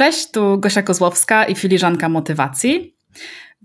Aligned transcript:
Cześć, 0.00 0.30
tu 0.30 0.58
Gosia 0.58 0.82
Kozłowska 0.82 1.44
i 1.44 1.54
filiżanka 1.54 2.08
motywacji. 2.08 2.96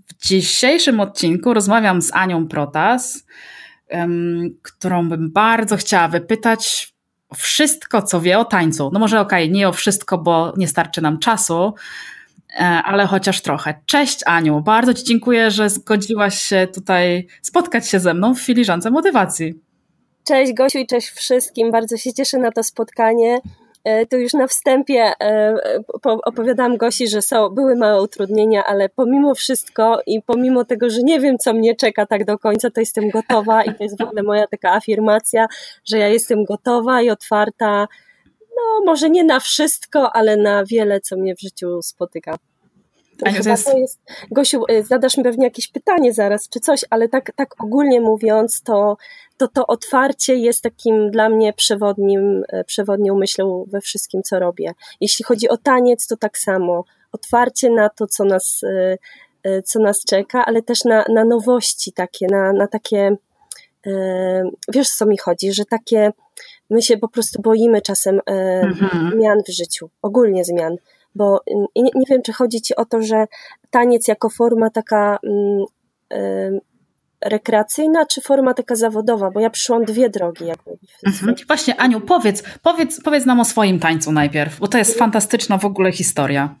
W 0.06 0.26
dzisiejszym 0.26 1.00
odcinku 1.00 1.54
rozmawiam 1.54 2.02
z 2.02 2.12
Anią 2.14 2.48
Protas, 2.48 3.26
um, 3.90 4.58
którą 4.62 5.08
bym 5.08 5.32
bardzo 5.32 5.76
chciała 5.76 6.08
wypytać 6.08 6.92
wszystko, 7.34 8.02
co 8.02 8.20
wie 8.20 8.38
o 8.38 8.44
tańcu. 8.44 8.90
No 8.92 9.00
może 9.00 9.20
okej, 9.20 9.44
okay, 9.44 9.54
nie 9.54 9.68
o 9.68 9.72
wszystko, 9.72 10.18
bo 10.18 10.52
nie 10.56 10.68
starczy 10.68 11.02
nam 11.02 11.18
czasu, 11.18 11.74
e, 12.60 12.62
ale 12.64 13.06
chociaż 13.06 13.40
trochę. 13.40 13.74
Cześć 13.86 14.20
Aniu, 14.26 14.60
bardzo 14.60 14.94
Ci 14.94 15.04
dziękuję, 15.04 15.50
że 15.50 15.70
zgodziłaś 15.70 16.42
się 16.42 16.68
tutaj 16.74 17.26
spotkać 17.42 17.88
się 17.88 18.00
ze 18.00 18.14
mną 18.14 18.34
w 18.34 18.40
filiżance 18.40 18.90
motywacji. 18.90 19.54
Cześć 20.24 20.52
Gosiu 20.52 20.78
i 20.78 20.86
cześć 20.86 21.08
wszystkim. 21.08 21.70
Bardzo 21.70 21.96
się 21.96 22.12
cieszę 22.12 22.38
na 22.38 22.52
to 22.52 22.62
spotkanie. 22.62 23.40
E, 23.86 24.06
tu 24.06 24.18
już 24.18 24.32
na 24.32 24.46
wstępie 24.46 25.12
e, 25.22 25.54
opowiadałam 26.02 26.76
Gosi, 26.76 27.08
że 27.08 27.22
są, 27.22 27.48
były 27.48 27.76
małe 27.76 28.02
utrudnienia, 28.02 28.64
ale 28.64 28.88
pomimo 28.88 29.34
wszystko 29.34 30.00
i 30.06 30.22
pomimo 30.22 30.64
tego, 30.64 30.90
że 30.90 31.02
nie 31.02 31.20
wiem, 31.20 31.38
co 31.38 31.52
mnie 31.52 31.76
czeka 31.76 32.06
tak 32.06 32.24
do 32.24 32.38
końca, 32.38 32.70
to 32.70 32.80
jestem 32.80 33.10
gotowa 33.10 33.64
i 33.64 33.74
to 33.74 33.84
jest 33.84 33.98
w 33.98 34.02
ogóle 34.02 34.22
moja 34.22 34.46
taka 34.46 34.72
afirmacja, 34.72 35.46
że 35.84 35.98
ja 35.98 36.08
jestem 36.08 36.44
gotowa 36.44 37.02
i 37.02 37.10
otwarta, 37.10 37.88
no 38.56 38.84
może 38.84 39.10
nie 39.10 39.24
na 39.24 39.40
wszystko, 39.40 40.12
ale 40.12 40.36
na 40.36 40.64
wiele, 40.64 41.00
co 41.00 41.16
mnie 41.16 41.34
w 41.34 41.40
życiu 41.40 41.82
spotyka. 41.82 42.36
To 43.18 43.26
Aniu, 43.26 43.42
to 43.42 43.50
jest... 43.50 43.66
to 43.66 43.78
jest... 43.78 44.00
Gosiu, 44.30 44.64
y, 44.70 44.82
zadasz 44.82 45.16
mi 45.16 45.24
pewnie 45.24 45.44
jakieś 45.44 45.68
pytanie 45.68 46.12
zaraz, 46.12 46.48
czy 46.48 46.60
coś, 46.60 46.84
ale 46.90 47.08
tak, 47.08 47.32
tak 47.36 47.64
ogólnie 47.64 48.00
mówiąc, 48.00 48.62
to, 48.62 48.96
to 49.36 49.48
to 49.48 49.66
otwarcie 49.66 50.34
jest 50.34 50.62
takim 50.62 51.10
dla 51.10 51.28
mnie 51.28 51.52
przewodnim, 51.52 52.44
y, 52.52 52.64
przewodnią 52.64 53.18
myślą 53.18 53.64
we 53.68 53.80
wszystkim, 53.80 54.22
co 54.22 54.38
robię. 54.38 54.72
Jeśli 55.00 55.24
chodzi 55.24 55.48
o 55.48 55.56
taniec, 55.56 56.06
to 56.06 56.16
tak 56.16 56.38
samo. 56.38 56.84
Otwarcie 57.12 57.70
na 57.70 57.88
to, 57.88 58.06
co 58.06 58.24
nas, 58.24 58.62
y, 58.62 59.62
co 59.64 59.80
nas 59.80 60.04
czeka, 60.04 60.44
ale 60.44 60.62
też 60.62 60.84
na, 60.84 61.04
na 61.08 61.24
nowości 61.24 61.92
takie, 61.92 62.26
na, 62.30 62.52
na 62.52 62.66
takie, 62.66 63.16
wiesz 64.68 64.90
co 64.90 65.06
mi 65.06 65.18
chodzi, 65.18 65.52
że 65.52 65.64
takie, 65.64 66.12
my 66.70 66.82
się 66.82 66.96
po 66.96 67.08
prostu 67.08 67.42
boimy 67.42 67.82
czasem 67.82 68.20
mhm. 68.26 69.10
zmian 69.12 69.38
w 69.48 69.52
życiu, 69.52 69.90
ogólnie 70.02 70.44
zmian 70.44 70.76
bo 71.16 71.40
nie, 71.76 71.82
nie, 71.94 72.04
wiem, 72.10 72.22
czy 72.22 72.32
chodzi 72.32 72.60
ci 72.60 72.76
o 72.76 72.84
to, 72.84 73.02
że 73.02 73.26
taniec 73.70 74.08
jako 74.08 74.28
forma 74.28 74.70
taka 74.70 75.18
y, 76.12 76.60
rekreacyjna, 77.28 78.06
czy 78.06 78.20
forma 78.20 78.54
taka 78.54 78.74
zawodowa, 78.74 79.30
bo 79.30 79.40
ja 79.40 79.50
przyszłam 79.50 79.84
dwie 79.84 80.10
drogi. 80.10 80.46
Jakby. 80.46 80.70
Mhm. 81.06 81.34
Właśnie, 81.46 81.80
Aniu, 81.80 82.00
powiedz, 82.00 82.42
powiedz, 82.62 83.00
powiedz 83.00 83.26
nam 83.26 83.40
o 83.40 83.44
swoim 83.44 83.78
tańcu 83.78 84.12
najpierw, 84.12 84.58
bo 84.58 84.68
to 84.68 84.78
jest 84.78 84.98
fantastyczna 84.98 85.58
w 85.58 85.64
ogóle 85.64 85.92
historia. 85.92 86.54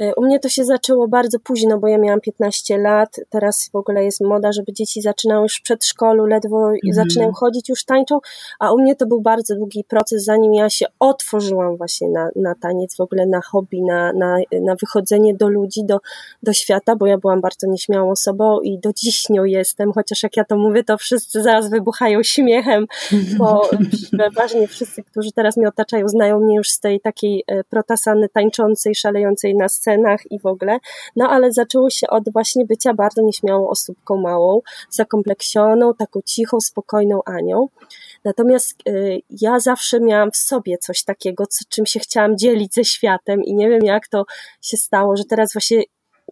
E, 0.00 0.14
u 0.14 0.22
mnie 0.22 0.40
to 0.40 0.48
się 0.48 0.64
zaczęło 0.64 1.08
bardzo 1.08 1.38
późno, 1.38 1.78
bo 1.78 1.88
ja 1.88 1.98
miałam 1.98 2.20
15 2.20 2.78
lat. 2.78 3.20
Teraz 3.30 3.70
w 3.72 3.76
ogóle 3.76 4.04
jest 4.04 4.20
moda, 4.20 4.52
żeby 4.52 4.72
dzieci 4.72 5.02
zaczynały 5.02 5.42
już 5.42 5.56
w 5.56 5.62
przedszkolu, 5.62 6.26
ledwo 6.26 6.66
mm. 6.66 6.78
zaczynają 6.90 7.32
chodzić, 7.32 7.68
już 7.68 7.84
tańczą, 7.84 8.18
a 8.58 8.72
u 8.72 8.78
mnie 8.78 8.96
to 8.96 9.06
był 9.06 9.20
bardzo 9.20 9.54
długi 9.56 9.84
proces, 9.84 10.24
zanim 10.24 10.54
ja 10.54 10.70
się 10.70 10.86
otworzyłam 11.00 11.76
właśnie 11.76 12.08
na, 12.08 12.28
na 12.36 12.54
taniec, 12.54 12.96
w 12.96 13.00
ogóle 13.00 13.26
na 13.26 13.40
hobby, 13.40 13.82
na, 13.82 14.12
na, 14.12 14.36
na 14.62 14.74
wychodzenie 14.74 15.34
do 15.34 15.48
ludzi, 15.48 15.84
do, 15.84 15.98
do 16.42 16.52
świata, 16.52 16.96
bo 16.96 17.06
ja 17.06 17.18
byłam 17.18 17.40
bardzo 17.40 17.66
nieśmiałą 17.66 18.10
osobą 18.10 18.60
i 18.60 18.78
do 18.78 18.92
dziś 18.92 19.28
nią 19.28 19.44
jestem, 19.44 19.92
chociaż 19.92 20.22
jak 20.22 20.36
ja 20.36 20.44
to 20.44 20.56
mówię, 20.56 20.84
to 20.84 20.98
wszyscy 20.98 21.42
zaraz 21.42 21.70
wybuchają 21.70 22.22
śmiechem, 22.22 22.86
bo 23.38 23.68
przeważnie 24.18 24.68
wszyscy, 24.68 25.02
którzy 25.02 25.32
teraz 25.32 25.56
mnie 25.56 25.68
otaczają, 25.68 26.08
znają 26.08 26.40
mnie 26.40 26.56
już 26.56 26.70
z 26.70 26.80
tej 26.80 27.00
takiej 27.00 27.44
e, 27.46 27.64
protasany 27.64 28.28
tańczącej, 28.28 28.94
szalejącej 28.94 29.54
na 29.54 29.68
scenie, 29.68 29.85
scenach 29.86 30.20
i 30.30 30.38
w 30.38 30.46
ogóle, 30.46 30.78
no 31.16 31.28
ale 31.28 31.52
zaczęło 31.52 31.90
się 31.90 32.06
od 32.06 32.32
właśnie 32.32 32.66
bycia 32.66 32.94
bardzo 32.94 33.22
nieśmiałą 33.22 33.68
osóbką 33.68 34.16
małą, 34.16 34.60
zakompleksioną, 34.90 35.94
taką 35.94 36.20
cichą, 36.24 36.60
spokojną 36.60 37.20
Anią. 37.26 37.68
Natomiast 38.24 38.88
y, 38.88 39.20
ja 39.30 39.60
zawsze 39.60 40.00
miałam 40.00 40.30
w 40.30 40.36
sobie 40.36 40.78
coś 40.78 41.04
takiego, 41.04 41.46
co, 41.46 41.64
czym 41.68 41.86
się 41.86 42.00
chciałam 42.00 42.38
dzielić 42.38 42.74
ze 42.74 42.84
światem 42.84 43.44
i 43.44 43.54
nie 43.54 43.68
wiem 43.68 43.84
jak 43.84 44.08
to 44.08 44.24
się 44.62 44.76
stało, 44.76 45.16
że 45.16 45.24
teraz 45.24 45.52
właśnie 45.52 45.82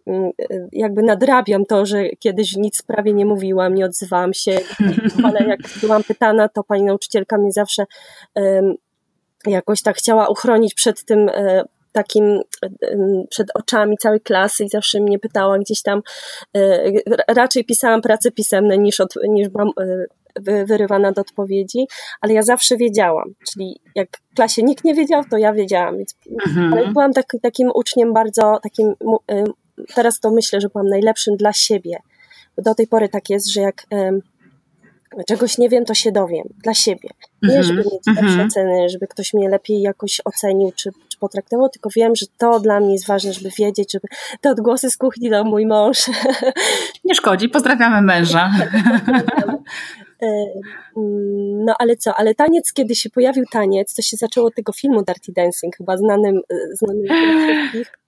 mm, 0.07 0.31
y, 0.51 0.69
jakby 0.71 1.03
nadrabiam 1.03 1.65
to, 1.65 1.85
że 1.85 2.09
kiedyś 2.19 2.55
nic 2.55 2.81
prawie 2.81 3.13
nie 3.13 3.25
mówiłam, 3.25 3.75
nie 3.75 3.85
odzywałam 3.85 4.33
się, 4.33 4.59
ale 5.25 5.39
jak 5.47 5.59
byłam 5.81 6.03
pytana, 6.03 6.49
to 6.49 6.63
pani 6.63 6.83
nauczycielka 6.83 7.37
mnie 7.37 7.51
zawsze 7.51 7.85
jakoś 9.47 9.81
tak 9.81 9.97
chciała 9.97 10.27
uchronić 10.27 10.73
przed 10.73 11.05
tym 11.05 11.29
e, 11.29 11.63
takim 11.95 12.41
przed 13.29 13.47
oczami 13.53 13.97
całej 13.97 14.21
klasy 14.21 14.63
i 14.63 14.69
zawsze 14.69 14.99
mnie 14.99 15.19
pytała 15.19 15.59
gdzieś 15.59 15.81
tam, 15.81 16.01
e, 16.57 16.91
raczej 17.27 17.65
pisałam 17.65 18.01
prace 18.01 18.31
pisemne 18.31 18.77
niż, 18.77 18.99
od, 18.99 19.13
niż 19.29 19.49
byłam 19.49 19.69
e, 19.79 20.65
wyrywana 20.65 21.11
do 21.11 21.21
odpowiedzi, 21.21 21.87
ale 22.21 22.33
ja 22.33 22.41
zawsze 22.41 22.77
wiedziałam, 22.77 23.33
czyli 23.51 23.79
jak 23.95 24.07
w 24.31 24.35
klasie 24.35 24.63
nikt 24.63 24.83
nie 24.83 24.93
wiedział, 24.93 25.23
to 25.29 25.37
ja 25.37 25.53
wiedziałam, 25.53 25.97
więc 25.97 26.15
mhm. 26.47 26.93
byłam 26.93 27.13
tak, 27.13 27.25
takim 27.41 27.71
uczniem 27.75 28.13
bardzo 28.13 28.59
takim, 28.63 28.93
e, 29.31 29.43
teraz 29.95 30.19
to 30.19 30.31
myślę, 30.31 30.61
że 30.61 30.69
byłam 30.69 30.87
najlepszym 30.87 31.37
dla 31.37 31.53
siebie, 31.53 31.97
do 32.57 32.75
tej 32.75 32.87
pory 32.87 33.09
tak 33.09 33.29
jest, 33.29 33.47
że 33.47 33.61
jak 33.61 33.85
czegoś 35.27 35.57
nie 35.57 35.69
wiem, 35.69 35.85
to 35.85 35.93
się 35.93 36.11
dowiem 36.11 36.43
dla 36.63 36.73
siebie. 36.73 37.09
Nie, 37.43 37.63
żeby 37.63 37.79
mieć 37.79 38.07
lepsze 38.07 38.21
mm 38.21 38.47
-hmm. 38.47 38.51
ceny, 38.53 38.89
żeby 38.89 39.07
ktoś 39.07 39.33
mnie 39.33 39.49
lepiej 39.49 39.81
jakoś 39.81 40.21
ocenił 40.25 40.71
czy 40.75 40.89
potraktował, 41.25 41.69
tylko 41.69 41.89
wiem, 41.95 42.15
że 42.15 42.25
to 42.37 42.59
dla 42.59 42.79
mnie 42.79 42.93
jest 42.93 43.07
ważne, 43.07 43.33
żeby 43.33 43.49
wiedzieć, 43.57 43.91
żeby 43.91 44.07
te 44.41 44.49
odgłosy 44.51 44.91
z 44.91 44.97
kuchni 44.97 45.29
to 45.29 45.43
mój 45.43 45.65
mąż. 45.65 45.97
Nie 47.05 47.15
szkodzi, 47.15 47.49
pozdrawiamy 47.49 48.01
męża. 48.01 48.51
E, 50.21 50.45
no 51.65 51.75
ale 51.79 51.95
co, 51.95 52.15
ale 52.15 52.35
taniec, 52.35 52.73
kiedy 52.73 52.95
się 52.95 53.09
pojawił 53.09 53.43
taniec, 53.51 53.95
to 53.95 54.01
się 54.01 54.17
zaczęło 54.17 54.47
od 54.47 54.55
tego 54.55 54.73
filmu 54.73 55.03
Dirty 55.03 55.31
Dancing, 55.31 55.75
chyba 55.75 55.97
znanym, 55.97 56.41
e, 56.49 56.55
znanym. 56.75 57.05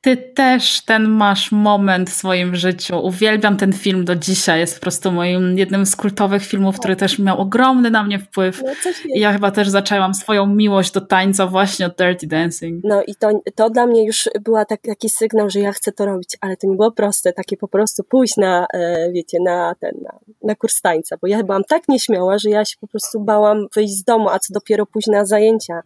Ty 0.01 0.17
też 0.17 0.81
ten 0.85 1.07
masz 1.07 1.51
moment 1.51 2.09
w 2.09 2.13
swoim 2.13 2.55
życiu. 2.55 2.99
Uwielbiam 2.99 3.57
ten 3.57 3.73
film 3.73 4.05
do 4.05 4.15
dzisiaj. 4.15 4.59
Jest 4.59 4.75
po 4.75 4.81
prostu 4.81 5.11
moim 5.11 5.57
jednym 5.57 5.85
z 5.85 5.95
kultowych 5.95 6.45
filmów, 6.45 6.79
który 6.79 6.95
też 6.95 7.19
miał 7.19 7.41
ogromny 7.41 7.91
na 7.91 8.03
mnie 8.03 8.19
wpływ. 8.19 8.63
No, 8.65 8.71
I 9.15 9.19
ja 9.19 9.33
chyba 9.33 9.51
też 9.51 9.69
zaczęłam 9.69 10.13
swoją 10.13 10.45
miłość 10.45 10.91
do 10.91 11.01
tańca 11.01 11.47
właśnie 11.47 11.85
od 11.85 11.97
Dirty 11.97 12.27
Dancing. 12.27 12.83
No 12.83 13.03
i 13.07 13.15
to, 13.15 13.29
to 13.55 13.69
dla 13.69 13.87
mnie 13.87 14.05
już 14.05 14.29
była 14.41 14.65
tak, 14.65 14.81
taki 14.81 15.09
sygnał, 15.09 15.49
że 15.49 15.59
ja 15.59 15.71
chcę 15.71 15.91
to 15.91 16.05
robić, 16.05 16.37
ale 16.41 16.57
to 16.57 16.67
nie 16.67 16.75
było 16.75 16.91
proste, 16.91 17.33
takie 17.33 17.57
po 17.57 17.67
prostu 17.67 18.03
pójść 18.03 18.37
na, 18.37 18.67
e, 18.73 19.11
wiecie, 19.11 19.37
na 19.45 19.75
ten, 19.79 19.91
na, 20.01 20.19
na 20.43 20.55
kurs 20.55 20.81
tańca, 20.81 21.17
bo 21.21 21.27
ja 21.27 21.43
byłam 21.43 21.63
tak 21.63 21.87
nieśmiała, 21.89 22.37
że 22.37 22.49
ja 22.49 22.65
się 22.65 22.75
po 22.81 22.87
prostu 22.87 23.19
bałam 23.19 23.67
wyjść 23.75 23.93
z 23.93 24.03
domu, 24.03 24.29
a 24.29 24.39
co 24.39 24.53
dopiero 24.53 24.85
pójść 24.85 25.07
na 25.07 25.25
zajęcia. 25.25 25.81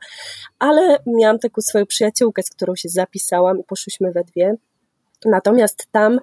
Ale 0.60 1.00
miałam 1.08 1.40
taką 1.40 1.62
swoją 1.62 1.86
przyjaciółkę, 1.86 2.44
z 2.44 2.50
którą 2.50 2.76
się 2.76 2.90
zapisałam 2.90 3.60
i 3.60 3.64
poszłyśmy 3.64 4.12
we 4.12 4.24
dwie. 4.24 4.56
Natomiast 5.26 5.88
tam, 5.92 6.20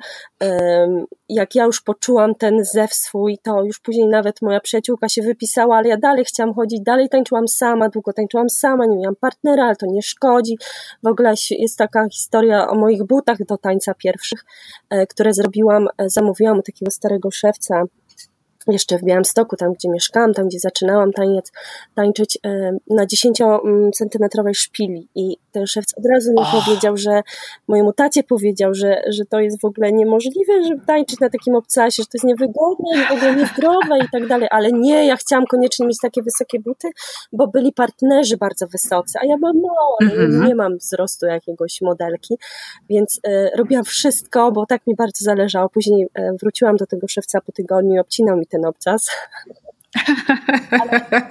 jak 1.29 1.55
ja 1.55 1.65
już 1.65 1.83
poczułam 1.83 2.35
ten 2.35 2.65
zew 2.65 2.95
swój, 2.95 3.39
to 3.43 3.65
już 3.65 3.81
później 3.81 4.09
nawet 4.09 4.43
moja 4.43 4.61
przyjaciółka 4.61 5.09
się 5.09 5.23
wypisała, 5.23 5.77
ale 5.77 5.89
ja 5.89 5.97
dalej 5.97 6.25
chciałam 6.25 6.55
chodzić, 6.55 6.81
dalej 6.81 7.09
tańczyłam 7.09 7.49
sama, 7.49 7.89
długo 7.89 8.13
tańczyłam 8.13 8.51
sama, 8.51 8.87
nie 8.87 8.97
miałam 8.97 9.17
partnera, 9.17 9.65
ale 9.65 9.77
to 9.77 9.87
nie 9.87 10.03
szkodzi. 10.03 10.59
W 11.03 11.07
ogóle 11.07 11.35
jest 11.51 11.79
taka 11.79 12.09
historia 12.09 12.69
o 12.69 12.75
moich 12.75 13.05
butach 13.05 13.39
do 13.45 13.59
tańca 13.59 13.95
pierwszych, 13.95 14.45
e, 14.91 15.07
które 15.07 15.33
zrobiłam, 15.33 15.89
e, 15.99 16.11
zamówiłam 16.11 16.59
u 16.59 16.63
takiego 16.63 16.91
starego 16.91 17.31
szewca 17.31 17.85
jeszcze 18.73 18.99
w 18.99 19.05
Białymstoku, 19.05 19.57
tam 19.57 19.73
gdzie 19.73 19.89
mieszkałam, 19.89 20.35
tam 20.35 20.49
gdzie 20.49 20.59
zaczynałam 20.59 21.13
taniec, 21.13 21.53
tańczyć 21.95 22.39
na 22.91 23.07
10-centymetrowej 23.07 24.55
szpili 24.55 25.09
i 25.15 25.37
ten 25.53 25.67
szewc 25.67 25.95
od 25.99 26.07
razu 26.07 26.31
mi 26.31 26.39
oh. 26.39 26.63
powiedział, 26.65 26.97
że 26.97 27.23
mojemu 27.69 27.93
tacie 27.93 28.23
powiedział, 28.23 28.75
że, 28.75 29.03
że 29.09 29.25
to 29.25 29.41
jest 29.41 29.61
w 29.61 29.65
ogóle 29.65 29.93
niemożliwe, 29.93 30.63
żeby 30.69 30.87
tańczyć 30.87 31.21
na 31.21 31.31
takim 31.31 31.55
obcasie, 31.55 32.03
że 32.03 32.07
to 32.07 32.11
jest 32.15 32.25
niewygodne 32.25 33.03
i 33.03 33.09
w 33.09 33.13
ogóle 33.13 33.37
niezdrowe 33.37 33.99
i 34.05 34.09
tak 34.13 34.27
dalej, 34.27 34.49
ale 34.51 34.73
nie, 34.73 35.07
ja 35.07 35.17
chciałam 35.17 35.47
koniecznie 35.47 35.87
mieć 35.87 35.99
takie 36.03 36.23
wysokie 36.23 36.61
buty, 36.61 36.89
bo 37.33 37.47
byli 37.47 37.73
partnerzy 37.73 38.37
bardzo 38.37 38.67
wysocy, 38.67 39.19
a 39.23 39.27
ja 39.27 39.39
byłam 39.39 39.57
mała, 39.57 40.15
mm 40.15 40.33
-hmm. 40.33 40.47
nie 40.49 40.55
mam 40.55 40.77
wzrostu 40.79 41.27
jakiegoś 41.27 41.81
modelki, 41.83 42.39
więc 42.91 43.21
e, 43.25 43.51
robiłam 43.57 43.85
wszystko, 43.85 44.53
bo 44.53 44.67
tak 44.67 44.87
mi 44.87 44.95
bardzo 44.95 45.25
zależało. 45.25 45.69
Później 45.69 46.09
e, 46.15 46.33
wróciłam 46.41 46.77
do 46.77 46.87
tego 46.87 47.09
szewca 47.09 47.41
po 47.41 47.53
tygodniu 47.53 47.95
i 47.95 47.99
obcinał 47.99 48.37
mi 48.37 48.47
ten 48.59 48.67
obcas. 48.67 49.11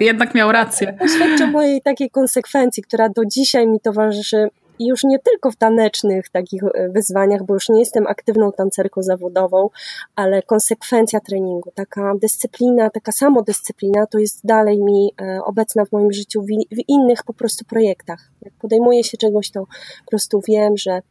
Jednak 0.00 0.34
miał 0.34 0.52
rację. 0.52 0.96
To 0.98 1.08
świadczy 1.08 1.44
o 1.44 1.46
mojej 1.46 1.82
takiej 1.82 2.10
konsekwencji, 2.10 2.82
która 2.82 3.08
do 3.08 3.24
dzisiaj 3.24 3.66
mi 3.66 3.80
towarzyszy 3.80 4.48
i 4.78 4.86
już 4.86 5.04
nie 5.04 5.18
tylko 5.18 5.50
w 5.50 5.56
tanecznych 5.56 6.28
takich 6.28 6.62
e, 6.64 6.88
wyzwaniach, 6.88 7.42
bo 7.42 7.54
już 7.54 7.68
nie 7.68 7.80
jestem 7.80 8.06
aktywną 8.06 8.52
tancerką 8.52 9.02
zawodową, 9.02 9.70
ale 10.16 10.42
konsekwencja 10.42 11.20
treningu, 11.20 11.70
taka 11.74 12.12
dyscyplina, 12.22 12.90
taka 12.90 13.12
samodyscyplina 13.12 14.06
to 14.06 14.18
jest 14.18 14.40
dalej 14.44 14.82
mi 14.82 15.12
e, 15.20 15.40
obecna 15.44 15.84
w 15.84 15.92
moim 15.92 16.12
życiu 16.12 16.42
w 16.72 16.88
innych 16.88 17.24
po 17.24 17.34
prostu 17.34 17.64
projektach. 17.64 18.30
Jak 18.42 18.54
podejmuję 18.54 19.04
się 19.04 19.16
czegoś, 19.16 19.50
to 19.50 19.60
po 20.04 20.10
prostu 20.10 20.40
wiem, 20.48 20.76
że 20.76 21.02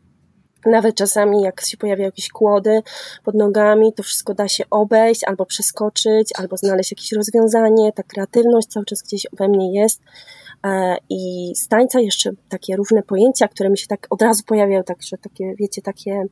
Nawet 0.66 0.96
czasami, 0.96 1.42
jak 1.42 1.62
się 1.62 1.78
pojawiają 1.78 2.08
jakieś 2.08 2.30
kłody 2.30 2.82
pod 3.24 3.36
nogami, 3.36 3.94
to 3.94 4.04
wszystko 4.04 4.34
da 4.34 4.48
się 4.48 4.64
obejść, 4.72 5.24
albo 5.24 5.46
przeskoczyć, 5.46 6.30
albo 6.36 6.58
znaleźć 6.58 6.92
jakieś 6.92 7.12
rozwiązanie. 7.12 7.92
Ta 7.94 8.04
kreatywność 8.04 8.68
cały 8.68 8.86
czas 8.86 9.02
gdzieś 9.02 9.28
we 9.34 9.48
mnie 9.48 9.82
jest. 9.82 10.02
E, 10.66 10.98
I 11.10 11.52
z 11.56 11.68
tańca 11.68 12.00
jeszcze 12.00 12.32
takie 12.50 12.76
różne 12.76 13.04
pojęcia, 13.04 13.48
które 13.48 13.70
mi 13.70 13.78
się 13.78 13.88
tak 13.88 14.08
od 14.10 14.22
razu 14.22 14.44
pojawiają, 14.44 14.84
także 14.84 15.18
takie, 15.18 15.56
wiecie, 15.56 15.82
takie, 15.82 16.24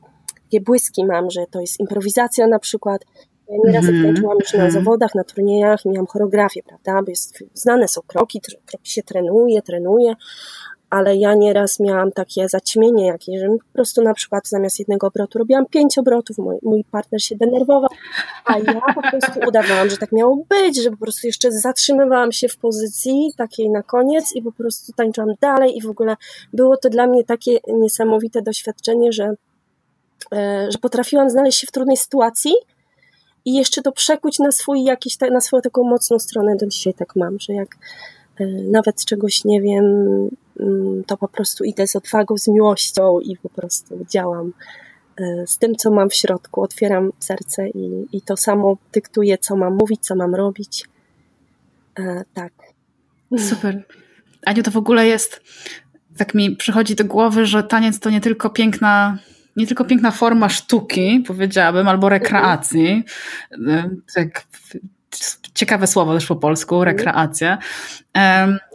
takie 0.44 0.60
błyski 0.60 1.04
mam, 1.04 1.30
że 1.30 1.46
to 1.50 1.60
jest 1.60 1.80
improwizacja 1.80 2.46
na 2.46 2.58
przykład. 2.58 3.04
Ja 3.48 3.56
nieraz 3.64 3.84
mm 3.84 4.02
-hmm. 4.02 4.06
tańczyłam 4.06 4.36
już 4.40 4.52
na 4.52 4.64
mhm. 4.64 4.72
zawodach, 4.72 5.14
na 5.14 5.24
turniejach 5.24 5.84
i 5.84 5.88
miałam 5.88 6.06
choreografię, 6.06 6.62
prawda, 6.62 7.02
bo 7.02 7.10
jest, 7.10 7.44
znane 7.54 7.88
są 7.88 8.00
kroki, 8.06 8.40
kroki 8.66 8.90
się 8.90 9.02
trenuje, 9.02 9.62
trenuje, 9.62 10.14
ale 10.90 11.16
ja 11.16 11.34
nieraz 11.34 11.80
miałam 11.80 12.12
takie 12.12 12.48
zaćmienie 12.48 13.06
jakieś, 13.06 13.40
że 13.40 13.46
po 13.48 13.72
prostu 13.72 14.02
na 14.02 14.14
przykład 14.14 14.48
zamiast 14.48 14.78
jednego 14.78 15.06
obrotu 15.06 15.38
robiłam 15.38 15.66
pięć 15.66 15.98
obrotów, 15.98 16.38
mój, 16.38 16.56
mój 16.62 16.84
partner 16.84 17.22
się 17.22 17.36
denerwował, 17.36 17.90
a 18.44 18.58
ja 18.58 18.80
po 18.94 19.02
prostu 19.10 19.40
udawałam, 19.48 19.90
że 19.90 19.96
tak 19.96 20.12
miało 20.12 20.44
być, 20.48 20.82
że 20.82 20.90
po 20.90 20.96
prostu 20.96 21.26
jeszcze 21.26 21.52
zatrzymywałam 21.52 22.32
się 22.32 22.48
w 22.48 22.56
pozycji 22.56 23.32
takiej 23.36 23.70
na 23.70 23.82
koniec 23.82 24.32
i 24.34 24.42
po 24.42 24.52
prostu 24.52 24.92
tańczyłam 24.92 25.30
dalej 25.40 25.76
i 25.76 25.82
w 25.82 25.90
ogóle 25.90 26.16
było 26.52 26.76
to 26.76 26.90
dla 26.90 27.06
mnie 27.06 27.24
takie 27.24 27.58
niesamowite 27.68 28.42
doświadczenie, 28.42 29.12
że, 29.12 29.34
e, 30.32 30.68
że 30.70 30.78
potrafiłam 30.78 31.30
znaleźć 31.30 31.60
się 31.60 31.66
w 31.66 31.72
trudnej 31.72 31.96
sytuacji, 31.96 32.52
i 33.44 33.54
jeszcze 33.54 33.82
to 33.82 33.92
przekuć 33.92 34.38
na 34.38 34.52
swój 34.52 34.84
jakiś, 34.84 35.18
na 35.30 35.40
swoją 35.40 35.60
taką 35.60 35.84
mocną 35.84 36.18
stronę. 36.18 36.56
Do 36.56 36.66
dzisiaj 36.66 36.94
tak 36.94 37.16
mam, 37.16 37.38
że 37.40 37.52
jak 37.52 37.76
e, 38.40 38.46
nawet 38.46 39.04
czegoś 39.04 39.44
nie 39.44 39.60
wiem, 39.60 39.84
to 41.06 41.16
po 41.16 41.28
prostu 41.28 41.64
idę 41.64 41.86
z 41.86 41.96
odwagą, 41.96 42.36
z 42.38 42.48
miłością 42.48 43.20
i 43.20 43.36
po 43.36 43.48
prostu 43.48 44.06
działam 44.10 44.52
e, 45.16 45.46
z 45.46 45.58
tym, 45.58 45.74
co 45.74 45.90
mam 45.90 46.10
w 46.10 46.14
środku. 46.14 46.62
Otwieram 46.62 47.12
serce 47.18 47.68
i, 47.68 48.06
i 48.12 48.22
to 48.22 48.36
samo 48.36 48.76
dyktuję, 48.92 49.38
co 49.38 49.56
mam 49.56 49.76
mówić, 49.76 50.00
co 50.00 50.16
mam 50.16 50.34
robić. 50.34 50.84
E, 51.98 52.24
tak. 52.34 52.52
Super. 53.38 53.84
Aniu, 54.46 54.62
to 54.62 54.70
w 54.70 54.76
ogóle 54.76 55.06
jest, 55.06 55.40
tak 56.16 56.34
mi 56.34 56.56
przychodzi 56.56 56.94
do 56.94 57.04
głowy, 57.04 57.46
że 57.46 57.62
taniec 57.62 58.00
to 58.00 58.10
nie 58.10 58.20
tylko 58.20 58.50
piękna 58.50 59.18
nie 59.56 59.66
tylko 59.66 59.84
piękna 59.84 60.10
forma 60.10 60.48
sztuki, 60.48 61.24
powiedziałabym, 61.26 61.88
albo 61.88 62.08
rekreacji. 62.08 63.04
Tak, 64.14 64.46
ciekawe 65.54 65.86
słowo 65.86 66.14
też 66.14 66.26
po 66.26 66.36
polsku, 66.36 66.74
mhm. 66.74 66.96
rekreacja. 66.96 67.58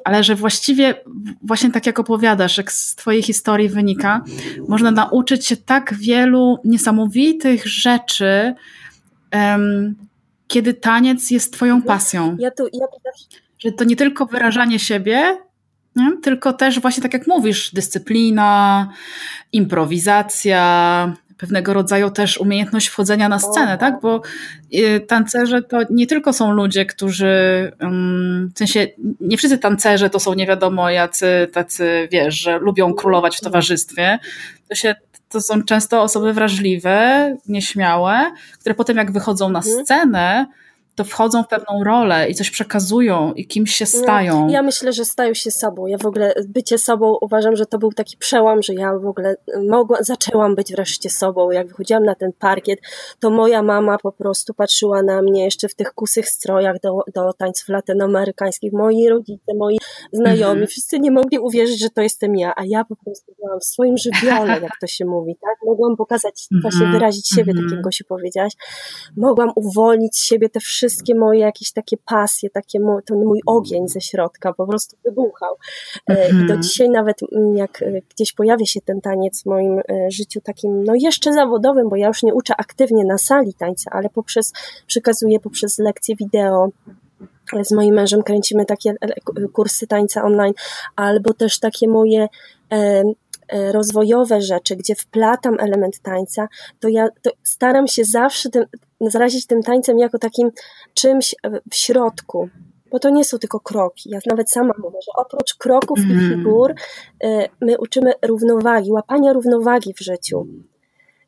Ale 0.03 0.23
że 0.23 0.35
właściwie, 0.35 0.95
właśnie 1.41 1.71
tak 1.71 1.85
jak 1.85 1.99
opowiadasz, 1.99 2.57
jak 2.57 2.71
z 2.71 2.95
Twojej 2.95 3.23
historii 3.23 3.69
wynika, 3.69 4.21
można 4.67 4.91
nauczyć 4.91 5.47
się 5.47 5.57
tak 5.57 5.93
wielu 5.93 6.57
niesamowitych 6.65 7.67
rzeczy, 7.67 8.53
kiedy 10.47 10.73
taniec 10.73 11.31
jest 11.31 11.53
Twoją 11.53 11.81
pasją. 11.81 12.37
Ja 12.39 12.51
tu, 12.51 12.63
ja 12.63 12.87
tu 12.87 12.99
też... 13.03 13.41
Że 13.59 13.71
to 13.71 13.83
nie 13.83 13.95
tylko 13.95 14.25
wyrażanie 14.25 14.79
siebie, 14.79 15.37
nie? 15.95 16.11
Tylko 16.23 16.53
też 16.53 16.79
właśnie 16.79 17.03
tak 17.03 17.13
jak 17.13 17.27
mówisz, 17.27 17.73
dyscyplina, 17.73 18.89
improwizacja, 19.51 21.13
pewnego 21.41 21.73
rodzaju 21.73 22.09
też 22.09 22.37
umiejętność 22.37 22.87
wchodzenia 22.87 23.29
na 23.29 23.39
scenę, 23.39 23.77
tak? 23.77 24.01
Bo 24.01 24.21
y, 24.73 24.99
tancerze 24.99 25.61
to 25.61 25.77
nie 25.89 26.07
tylko 26.07 26.33
są 26.33 26.51
ludzie, 26.51 26.85
którzy, 26.85 27.71
w 28.55 28.57
sensie 28.57 28.87
nie 29.21 29.37
wszyscy 29.37 29.57
tancerze 29.57 30.09
to 30.09 30.19
są 30.19 30.33
nie 30.33 30.47
wiadomo 30.47 30.89
jacy 30.89 31.47
tacy, 31.53 32.07
wiesz, 32.11 32.35
że 32.35 32.59
lubią 32.59 32.93
królować 32.93 33.37
w 33.37 33.41
towarzystwie. 33.41 34.19
To 34.69 34.75
się 34.75 34.95
to 35.29 35.41
są 35.41 35.63
często 35.63 36.01
osoby 36.01 36.33
wrażliwe, 36.33 37.35
nieśmiałe, 37.47 38.31
które 38.59 38.75
potem 38.75 38.97
jak 38.97 39.11
wychodzą 39.11 39.49
na 39.49 39.59
mhm. 39.59 39.85
scenę, 39.85 40.45
to 41.03 41.09
wchodzą 41.09 41.43
w 41.43 41.47
pewną 41.47 41.83
rolę 41.83 42.29
i 42.29 42.35
coś 42.35 42.51
przekazują 42.51 43.33
i 43.33 43.47
kimś 43.47 43.75
się 43.75 43.85
stają. 43.85 44.47
Ja 44.49 44.61
myślę, 44.61 44.93
że 44.93 45.05
stają 45.05 45.33
się 45.33 45.51
sobą. 45.51 45.87
Ja 45.87 45.97
w 45.97 46.05
ogóle 46.05 46.33
bycie 46.47 46.77
sobą 46.77 47.17
uważam, 47.21 47.55
że 47.55 47.65
to 47.65 47.77
był 47.77 47.91
taki 47.91 48.17
przełom, 48.17 48.61
że 48.61 48.73
ja 48.73 48.93
w 48.99 49.05
ogóle 49.05 49.35
mogła, 49.69 49.97
zaczęłam 50.01 50.55
być 50.55 50.71
wreszcie 50.71 51.09
sobą. 51.09 51.51
Jak 51.51 51.67
wychodziłam 51.67 52.03
na 52.03 52.15
ten 52.15 52.31
parkiet, 52.39 52.79
to 53.19 53.29
moja 53.29 53.63
mama 53.63 53.97
po 53.97 54.11
prostu 54.11 54.53
patrzyła 54.53 55.03
na 55.03 55.21
mnie 55.21 55.43
jeszcze 55.43 55.67
w 55.67 55.75
tych 55.75 55.93
kusych 55.93 56.29
strojach 56.29 56.79
do, 56.83 56.99
do 57.15 57.33
tańców 57.33 57.69
latynoamerykańskich. 57.69 58.73
Moi 58.73 59.09
rodzice, 59.09 59.51
moi 59.59 59.77
znajomi, 60.11 60.51
mm 60.51 60.63
-hmm. 60.63 60.69
wszyscy 60.69 60.99
nie 60.99 61.11
mogli 61.11 61.39
uwierzyć, 61.39 61.79
że 61.79 61.89
to 61.89 62.01
jestem 62.01 62.35
ja, 62.35 62.53
a 62.55 62.61
ja 62.65 62.83
po 62.85 62.95
prostu 62.95 63.33
byłam 63.39 63.59
w 63.59 63.65
swoim 63.65 63.97
żywiole, 63.97 64.59
jak 64.61 64.79
to 64.81 64.87
się 64.87 65.05
mówi, 65.05 65.35
tak? 65.41 65.55
Mogłam 65.65 65.97
pokazać, 65.97 66.47
właśnie 66.61 66.87
wyrazić 66.87 67.29
siebie, 67.29 67.51
mm 67.51 67.65
-hmm. 67.65 67.69
tak 67.69 67.79
jak 67.85 67.93
się 67.93 68.03
powiedziałaś. 68.03 68.53
Mogłam 69.17 69.49
uwolnić 69.55 70.17
z 70.17 70.23
siebie 70.23 70.49
te 70.49 70.59
wszystkie 70.59 70.90
wszystkie 70.91 71.15
moje 71.15 71.39
jakieś 71.39 71.71
takie 71.71 71.97
pasje, 71.97 72.49
takie 72.49 72.79
mój, 72.79 73.03
ten 73.03 73.25
mój 73.25 73.41
ogień 73.45 73.87
ze 73.87 74.01
środka 74.01 74.53
po 74.53 74.67
prostu 74.67 74.97
wybuchał. 75.05 75.55
Mm-hmm. 76.09 76.43
I 76.43 76.47
do 76.47 76.57
dzisiaj 76.57 76.89
nawet 76.89 77.17
mm, 77.31 77.57
jak 77.57 77.81
e, 77.81 77.91
gdzieś 78.09 78.33
pojawia 78.33 78.65
się 78.65 78.81
ten 78.81 79.01
taniec 79.01 79.43
w 79.43 79.45
moim 79.45 79.79
e, 79.79 80.11
życiu 80.11 80.41
takim, 80.41 80.83
no 80.83 80.93
jeszcze 80.95 81.33
zawodowym, 81.33 81.89
bo 81.89 81.95
ja 81.95 82.07
już 82.07 82.23
nie 82.23 82.33
uczę 82.33 82.53
aktywnie 82.57 83.05
na 83.05 83.17
sali 83.17 83.53
tańca, 83.53 83.91
ale 83.93 84.09
poprzez, 84.09 84.53
przekazuję 84.87 85.39
poprzez 85.39 85.79
lekcje 85.79 86.15
wideo, 86.15 86.69
z 87.63 87.71
moim 87.71 87.95
mężem 87.95 88.23
kręcimy 88.23 88.65
takie 88.65 88.93
kursy 89.53 89.87
tańca 89.87 90.23
online, 90.23 90.53
albo 90.95 91.33
też 91.33 91.59
takie 91.59 91.87
moje 91.87 92.27
rozwojowe 93.51 94.41
rzeczy, 94.41 94.75
gdzie 94.75 94.95
wplatam 94.95 95.55
element 95.59 95.99
tańca, 95.99 96.47
to 96.79 96.89
ja 96.89 97.07
to 97.21 97.31
staram 97.43 97.87
się 97.87 98.05
zawsze 98.05 98.49
tym, 98.49 98.65
zarazić 99.01 99.47
tym 99.47 99.63
tańcem 99.63 99.99
jako 99.99 100.19
takim 100.19 100.51
czymś 100.93 101.35
w 101.71 101.75
środku, 101.75 102.49
bo 102.91 102.99
to 102.99 103.09
nie 103.09 103.25
są 103.25 103.37
tylko 103.37 103.59
kroki. 103.59 104.09
Ja 104.09 104.19
nawet 104.25 104.51
sama 104.51 104.73
mówię, 104.77 104.97
że 105.05 105.11
oprócz 105.15 105.53
kroków 105.53 105.99
mm. 105.99 106.11
i 106.11 106.13
mhm. 106.13 106.31
figur, 106.31 106.73
y, 107.23 107.49
my 107.61 107.77
uczymy 107.77 108.13
równowagi, 108.21 108.91
łapania 108.91 109.33
równowagi 109.33 109.93
w 109.93 109.99
życiu. 109.99 110.47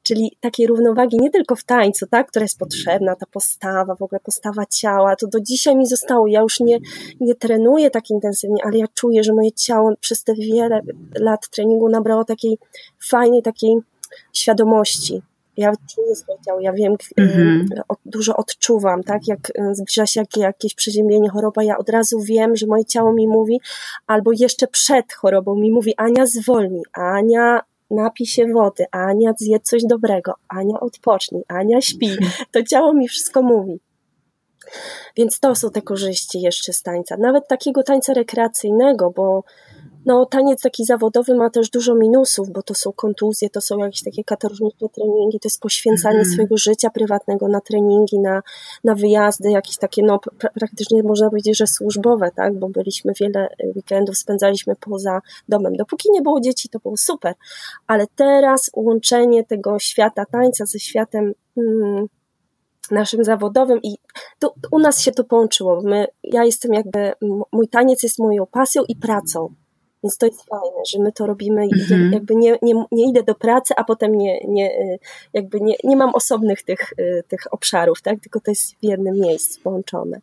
Czyli 0.04 0.38
takiej 0.40 0.68
równowagi 0.68 1.18
nie 1.18 1.30
tylko 1.30 1.56
w 1.56 1.64
tańcu, 1.64 2.08
tak, 2.08 2.28
która 2.28 2.44
jest 2.44 2.60
potrzebna, 2.60 3.16
ta 3.16 3.26
postawa, 3.26 3.96
w 3.96 4.02
ogóle 4.02 4.20
postawa 4.20 4.66
ciała, 4.66 5.16
to 5.16 5.28
do 5.28 5.40
dzisiaj 5.40 5.76
mi 5.76 5.88
zostało. 5.88 6.28
Ja 6.28 6.42
już 6.42 6.60
nie, 6.60 6.80
nie 7.20 7.36
trenuję 7.36 7.90
tak 7.90 8.10
intensywnie, 8.10 8.64
ale 8.66 8.78
ja 8.78 8.86
czuję, 8.94 9.24
że 9.24 9.34
moje 9.34 9.52
ciało 9.52 9.94
przez 10.00 10.24
te 10.24 10.34
wiele 10.34 10.82
lat 11.20 11.50
treningu 11.50 11.90
nabrało 11.90 12.26
takiej 12.26 12.58
fajnej, 13.00 13.42
takiej 13.42 13.78
świadomości 14.34 15.22
ja 15.58 15.74
czuję 15.96 16.16
swoje 16.16 16.38
ciało, 16.46 16.60
ja 16.62 16.74
wiem, 16.74 16.96
mm-hmm. 17.20 17.66
dużo 18.06 18.36
odczuwam, 18.36 19.04
tak, 19.04 19.28
jak 19.28 19.50
y, 19.50 19.76
zbliża 19.76 20.06
się 20.06 20.24
jakieś 20.38 20.76
przeziębienie, 20.76 21.30
choroba, 21.30 21.64
ja 21.64 21.78
od 21.78 21.90
razu 21.90 22.20
wiem, 22.20 22.56
że 22.56 22.68
moje 22.68 22.86
ciało 22.86 23.14
mi 23.14 23.28
mówi, 23.28 23.62
albo 24.08 24.32
jeszcze 24.40 24.68
przed 24.68 25.14
chorobą 25.14 25.56
mi 25.56 25.72
mówi, 25.72 25.94
Ania 25.98 26.26
zwolnij, 26.26 26.84
Ania 26.94 27.62
napij 27.94 28.26
się 28.26 28.48
wody, 28.48 28.86
Ania 28.92 29.34
zjedz 29.38 29.70
coś 29.70 29.84
dobrego, 29.86 30.34
Ania 30.48 30.80
odpocznij, 30.80 31.44
Ania 31.48 31.82
śpi, 31.82 32.10
to 32.52 32.64
ciało 32.64 32.94
mi 32.94 33.08
wszystko 33.08 33.42
mówi. 33.42 33.80
Więc 35.18 35.40
to 35.40 35.56
są 35.56 35.72
te 35.72 35.82
korzyści 35.82 36.42
jeszcze 36.42 36.74
z 36.74 36.82
tańca, 36.82 37.18
nawet 37.18 37.48
takiego 37.48 37.84
tańca 37.84 38.14
rekreacyjnego, 38.14 39.12
bo 39.12 39.44
no, 40.06 40.26
taniec 40.26 40.62
taki 40.62 40.86
zawodowy 40.86 41.36
ma 41.36 41.50
też 41.50 41.70
dużo 41.70 41.96
minusów, 41.96 42.50
bo 42.50 42.64
to 42.64 42.74
są 42.74 42.92
kontuzje, 42.92 43.50
to 43.50 43.62
są 43.62 43.78
jakieś 43.78 44.04
takie 44.04 44.24
katorżnicze 44.24 44.90
treningi, 44.90 45.40
to 45.40 45.48
jest 45.48 45.62
poświęcanie 45.62 46.16
mm. 46.16 46.32
swojego 46.32 46.58
życia 46.58 46.90
prywatnego 46.90 47.48
na 47.48 47.62
treningi, 47.62 48.20
na, 48.20 48.42
na 48.84 48.96
wyjazdy, 48.96 49.52
jakieś 49.52 49.78
takie, 49.78 50.04
no 50.04 50.20
praktycznie 50.60 51.04
można 51.04 51.30
powiedzieć, 51.30 51.58
że 51.58 51.68
służbowe, 51.68 52.32
tak, 52.36 52.60
bo 52.60 52.70
byliśmy 52.70 53.14
wiele 53.20 53.48
weekendów, 53.76 54.18
spędzaliśmy 54.18 54.76
poza 54.76 55.22
domem. 55.50 55.76
Dopóki 55.76 56.12
nie 56.12 56.22
było 56.22 56.42
dzieci, 56.42 56.70
to 56.70 56.80
było 56.80 56.98
super, 56.98 57.34
ale 57.88 58.06
teraz 58.16 58.72
łączenie 58.76 59.44
tego 59.44 59.80
świata 59.80 60.26
tańca 60.26 60.66
ze 60.66 60.80
światem 60.80 61.34
mm, 61.58 62.08
naszym 62.92 63.24
zawodowym 63.24 63.80
i 63.84 63.98
to, 64.40 64.54
u 64.72 64.80
nas 64.80 65.02
się 65.02 65.12
to 65.12 65.24
połączyło. 65.24 65.82
My, 65.84 66.08
ja 66.24 66.44
jestem 66.44 66.74
jakby, 66.74 67.12
mój 67.52 67.68
taniec 67.68 68.04
jest 68.04 68.20
moją 68.20 68.46
pasją 68.46 68.84
i 68.88 68.96
pracą. 68.96 69.54
Więc 70.04 70.18
to 70.18 70.26
jest 70.26 70.46
fajne, 70.46 70.86
że 70.88 71.00
my 71.00 71.12
to 71.12 71.26
robimy 71.26 71.68
i 71.68 71.82
mhm. 71.82 72.12
jakby 72.12 72.36
nie, 72.36 72.58
nie, 72.62 72.74
nie 72.92 73.10
idę 73.10 73.24
do 73.24 73.36
pracy, 73.36 73.74
a 73.78 73.84
potem 73.84 74.16
nie, 74.16 74.40
nie, 74.48 74.98
jakby 75.34 75.62
nie, 75.62 75.76
nie 75.84 75.96
mam 75.96 76.16
osobnych 76.16 76.64
tych, 76.64 76.94
y, 77.00 77.24
tych 77.28 77.54
obszarów, 77.54 78.02
tak? 78.02 78.20
tylko 78.20 78.40
to 78.40 78.52
jest 78.52 78.72
w 78.72 78.84
jednym 78.84 79.16
miejscu 79.16 79.62
połączone. 79.62 80.22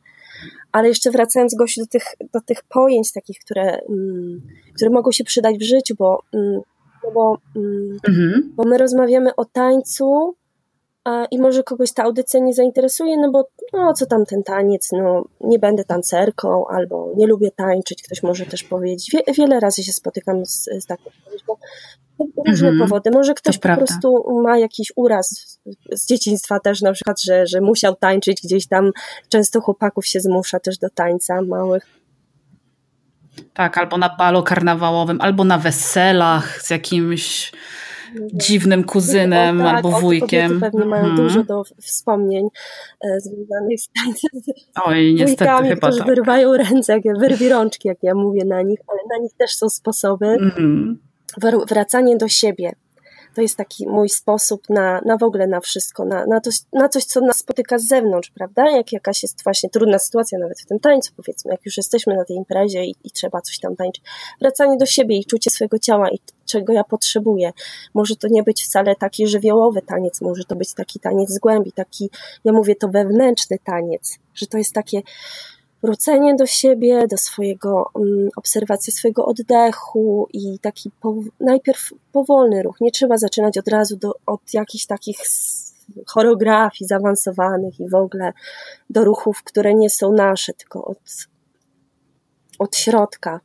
Ale 0.73 0.89
jeszcze 0.89 1.11
wracając 1.11 1.55
Gosiu 1.55 1.81
do 1.81 1.87
tych, 1.87 2.05
do 2.33 2.41
tych 2.41 2.63
pojęć 2.63 3.13
takich, 3.13 3.39
które, 3.39 3.81
mm, 3.89 4.43
które 4.75 4.91
mogą 4.91 5.13
się 5.13 5.25
przydać 5.25 5.59
w 5.59 5.63
życiu, 5.63 5.95
bo, 5.99 6.23
mm, 6.35 6.61
no 7.05 7.11
bo, 7.11 7.39
mm, 7.57 7.99
mhm. 8.09 8.53
bo 8.57 8.65
my 8.65 8.79
rozmawiamy 8.79 9.37
o 9.37 9.45
tańcu, 9.45 10.35
i 11.31 11.39
może 11.39 11.63
kogoś 11.63 11.93
ta 11.93 12.03
audycja 12.03 12.41
nie 12.41 12.55
zainteresuje, 12.55 13.17
no 13.17 13.31
bo 13.31 13.49
no 13.73 13.93
co 13.93 14.07
tam 14.07 14.27
ten 14.27 14.43
taniec, 14.43 14.89
no 14.93 15.25
nie 15.41 15.59
będę 15.59 15.85
tancerką 15.85 16.67
albo 16.69 17.13
nie 17.17 17.27
lubię 17.27 17.51
tańczyć, 17.51 18.03
ktoś 18.03 18.23
może 18.23 18.47
też 18.47 18.65
powiedzieć. 18.65 19.11
Wie, 19.13 19.35
wiele 19.35 19.61
razy 19.61 19.83
się 19.85 19.93
spotykam 19.93 20.47
z, 20.47 20.69
z 20.79 20.87
taką 20.87 21.11
prośbą. 21.25 21.55
różne 22.47 22.69
mhm. 22.69 22.89
powody. 22.89 23.11
Może 23.11 23.35
ktoś 23.35 23.57
po 23.59 23.63
prawda. 23.63 23.87
prostu 23.87 24.41
ma 24.43 24.59
jakiś 24.59 24.93
uraz 24.97 25.59
z 25.93 26.07
dzieciństwa 26.07 26.61
też, 26.61 26.83
na 26.83 26.93
przykład, 26.93 27.23
że, 27.23 27.47
że 27.47 27.61
musiał 27.61 27.97
tańczyć 27.97 28.43
gdzieś 28.43 28.67
tam. 28.67 28.91
Często 29.29 29.61
chłopaków 29.61 30.07
się 30.07 30.21
zmusza 30.21 30.61
też 30.61 30.79
do 30.79 30.91
tańca 30.91 31.43
małych. 31.43 31.87
Tak, 33.55 33.79
albo 33.79 33.99
na 33.99 34.17
balu 34.17 34.43
karnawałowym, 34.43 35.21
albo 35.21 35.45
na 35.45 35.59
weselach 35.59 36.63
z 36.63 36.71
jakimś 36.71 37.53
dziwnym 38.33 38.85
kuzynem 38.85 39.59
tak, 39.59 39.67
albo 39.67 39.91
wujkiem. 39.91 40.61
pewnie 40.61 40.85
mają 40.85 41.05
hmm. 41.05 41.17
dużo 41.17 41.45
do 41.45 41.63
wspomnień 41.81 42.49
e, 43.05 43.21
związanych 43.21 43.81
z 43.81 43.89
tańcem. 43.89 44.31
Oj, 44.85 45.15
niestety 45.15 45.45
wujkami, 45.45 45.69
chyba 45.69 45.87
którzy 45.87 45.99
tak. 45.99 46.09
wyrwają 46.09 46.57
ręce, 46.57 46.93
jak 47.05 47.19
wyrwi 47.19 47.49
rączki, 47.49 47.89
jak 47.89 47.99
ja 48.03 48.15
mówię 48.15 48.45
na 48.45 48.63
nich, 48.63 48.79
ale 48.89 48.99
na 49.11 49.23
nich 49.23 49.33
też 49.39 49.57
są 49.57 49.69
sposoby. 49.69 50.27
Mm. 50.27 50.99
Wracanie 51.69 52.17
do 52.17 52.29
siebie 52.29 52.73
to 53.35 53.43
jest 53.43 53.57
taki 53.57 53.89
mój 53.89 54.09
sposób 54.09 54.69
na, 54.69 55.01
na 55.05 55.17
w 55.17 55.23
ogóle 55.23 55.47
na 55.47 55.61
wszystko, 55.61 56.05
na, 56.05 56.27
na, 56.27 56.41
coś, 56.41 56.57
na 56.73 56.89
coś, 56.89 57.05
co 57.05 57.21
nas 57.21 57.37
spotyka 57.37 57.79
z 57.79 57.87
zewnątrz, 57.87 58.31
prawda? 58.31 58.71
Jak 58.71 58.93
jakaś 58.93 59.23
jest 59.23 59.45
właśnie 59.45 59.71
trudna 59.71 59.99
sytuacja 59.99 60.39
nawet 60.39 60.61
w 60.61 60.67
tym 60.67 60.81
tańcu, 60.81 61.13
powiedzmy, 61.17 61.53
jak 61.53 61.67
już 61.67 61.77
jesteśmy 61.77 62.17
na 62.17 62.25
tej 62.25 62.37
imprezie 62.37 62.85
i, 62.85 62.95
i 63.05 63.11
trzeba 63.11 63.41
coś 63.41 63.59
tam 63.59 63.77
tańczyć. 63.77 64.05
Wracanie 64.41 64.77
do 64.77 64.87
siebie 64.87 65.17
i 65.17 65.25
czucie 65.25 65.51
swojego 65.51 65.79
ciała 65.79 66.11
i 66.11 66.19
czego 66.47 66.73
ja 66.73 66.85
potrzebuję. 66.85 67.53
Może 67.95 68.17
to 68.17 68.29
nie 68.31 68.43
być 68.43 68.65
wcale 68.65 68.97
taki 68.97 69.27
żywiołowy 69.27 69.83
taniec, 69.83 70.21
może 70.21 70.45
to 70.45 70.57
być 70.57 70.75
taki 70.75 71.01
taniec 71.01 71.31
z 71.31 71.39
głębi, 71.39 71.73
taki, 71.73 72.11
ja 72.45 72.53
mówię 72.53 72.77
to 72.77 72.89
wewnętrzny 72.89 73.59
taniec, 73.65 74.19
że 74.35 74.47
to 74.47 74.59
jest 74.59 74.75
takie 74.75 75.03
wrócenie 75.83 76.35
do 76.35 76.47
siebie, 76.47 77.07
do 77.07 77.17
swojego, 77.19 77.91
um, 77.95 78.29
obserwacji 78.37 78.93
swojego 78.93 79.27
oddechu 79.27 80.29
i 80.33 80.59
taki 80.59 80.91
po, 81.01 81.15
najpierw 81.41 81.91
powolny 82.13 82.63
ruch. 82.63 82.81
Nie 82.81 82.91
trzeba 82.91 83.19
zaczynać 83.19 83.59
od 83.59 83.69
razu 83.69 83.97
do, 83.97 84.13
od 84.27 84.55
jakichś 84.55 84.87
takich 84.87 85.19
choreografii 86.07 86.89
zaawansowanych 86.89 87.81
i 87.81 87.89
w 87.89 87.95
ogóle 87.95 88.33
do 88.91 89.05
ruchów, 89.05 89.43
które 89.43 89.75
nie 89.75 89.91
są 89.91 90.13
nasze, 90.13 90.53
tylko 90.53 90.85
od, 90.85 90.99
od 92.59 92.77
środka 92.77 93.41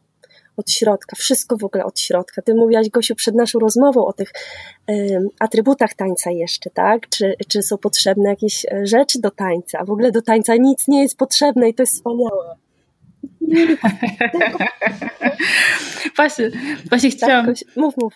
od 0.57 0.71
środka, 0.71 1.15
wszystko 1.15 1.57
w 1.57 1.63
ogóle 1.63 1.85
od 1.85 1.99
środka. 1.99 2.41
Ty 2.41 2.55
mówiłaś, 2.55 2.89
Gosiu, 2.89 3.15
przed 3.15 3.35
naszą 3.35 3.59
rozmową 3.59 4.05
o 4.05 4.13
tych 4.13 4.31
atrybutach 5.39 5.93
tańca 5.93 6.31
jeszcze, 6.31 6.69
tak? 6.69 7.09
Czy, 7.09 7.35
czy 7.47 7.61
są 7.61 7.77
potrzebne 7.77 8.29
jakieś 8.29 8.65
e, 8.65 8.85
rzeczy 8.85 9.21
do 9.21 9.31
tańca? 9.31 9.85
W 9.85 9.89
ogóle 9.89 10.11
do 10.11 10.21
tańca 10.21 10.55
nic 10.55 10.87
nie 10.87 11.01
jest 11.01 11.17
potrzebne 11.17 11.69
i 11.69 11.73
to 11.73 11.83
jest 11.83 11.93
wspaniałe. 11.93 12.55
właśnie, 16.15 16.51
właśnie 16.89 17.11
tak, 17.11 17.19
chciałam... 17.19 17.53
mów, 17.75 17.97
mów. 17.97 18.13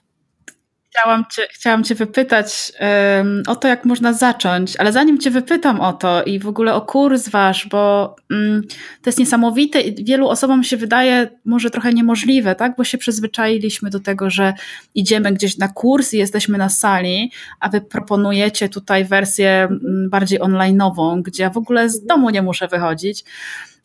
Chciałam 0.99 1.25
cię, 1.31 1.41
chciałam 1.51 1.83
cię 1.83 1.95
wypytać 1.95 2.71
um, 2.79 3.43
o 3.47 3.55
to, 3.55 3.67
jak 3.67 3.85
można 3.85 4.13
zacząć, 4.13 4.75
ale 4.77 4.91
zanim 4.91 5.19
cię 5.19 5.31
wypytam 5.31 5.81
o 5.81 5.93
to 5.93 6.23
i 6.23 6.39
w 6.39 6.47
ogóle 6.47 6.73
o 6.73 6.81
kurs 6.81 7.29
wasz, 7.29 7.67
bo 7.67 8.15
um, 8.31 8.61
to 9.01 9.09
jest 9.09 9.19
niesamowite 9.19 9.81
i 9.81 10.05
wielu 10.05 10.27
osobom 10.29 10.63
się 10.63 10.77
wydaje 10.77 11.29
może 11.45 11.69
trochę 11.69 11.93
niemożliwe, 11.93 12.55
tak? 12.55 12.75
Bo 12.77 12.83
się 12.83 12.97
przyzwyczailiśmy 12.97 13.89
do 13.89 13.99
tego, 13.99 14.29
że 14.29 14.53
idziemy 14.95 15.31
gdzieś 15.31 15.57
na 15.57 15.67
kurs 15.67 16.13
i 16.13 16.17
jesteśmy 16.17 16.57
na 16.57 16.69
sali, 16.69 17.31
a 17.59 17.69
wy 17.69 17.81
proponujecie 17.81 18.69
tutaj 18.69 19.05
wersję 19.05 19.67
um, 19.69 20.09
bardziej 20.09 20.39
online'ową, 20.39 21.21
gdzie 21.21 21.43
ja 21.43 21.49
w 21.49 21.57
ogóle 21.57 21.89
z 21.89 22.05
domu 22.05 22.29
nie 22.29 22.41
muszę 22.41 22.67
wychodzić. 22.67 23.23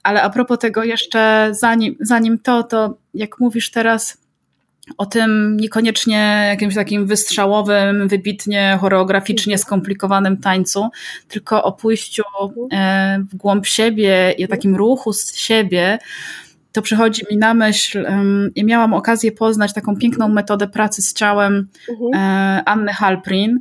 Ale 0.02 0.22
a 0.22 0.30
propos 0.30 0.58
tego 0.58 0.84
jeszcze, 0.84 1.48
zanim, 1.50 1.96
zanim 2.00 2.38
to, 2.38 2.62
to 2.62 2.98
jak 3.14 3.40
mówisz 3.40 3.70
teraz, 3.70 4.23
o 4.98 5.06
tym 5.06 5.56
niekoniecznie 5.56 6.46
jakimś 6.48 6.74
takim 6.74 7.06
wystrzałowym, 7.06 8.08
wybitnie 8.08 8.78
choreograficznie 8.80 9.58
skomplikowanym 9.58 10.36
tańcu, 10.36 10.88
tylko 11.28 11.64
o 11.64 11.72
pójściu 11.72 12.22
e, 12.72 13.24
w 13.30 13.36
głąb 13.36 13.66
siebie 13.66 14.34
i 14.38 14.44
o 14.44 14.48
takim 14.48 14.76
ruchu 14.76 15.12
z 15.12 15.36
siebie, 15.36 15.98
to 16.72 16.82
przychodzi 16.82 17.22
mi 17.30 17.36
na 17.36 17.54
myśl, 17.54 18.06
ja 18.56 18.64
miałam 18.64 18.94
okazję 18.94 19.32
poznać 19.32 19.72
taką 19.72 19.96
piękną 19.96 20.28
metodę 20.28 20.68
pracy 20.68 21.02
z 21.02 21.14
ciałem 21.14 21.68
mhm. 21.88 22.10
e, 22.14 22.64
Anny 22.64 22.92
Halprin 22.92 23.60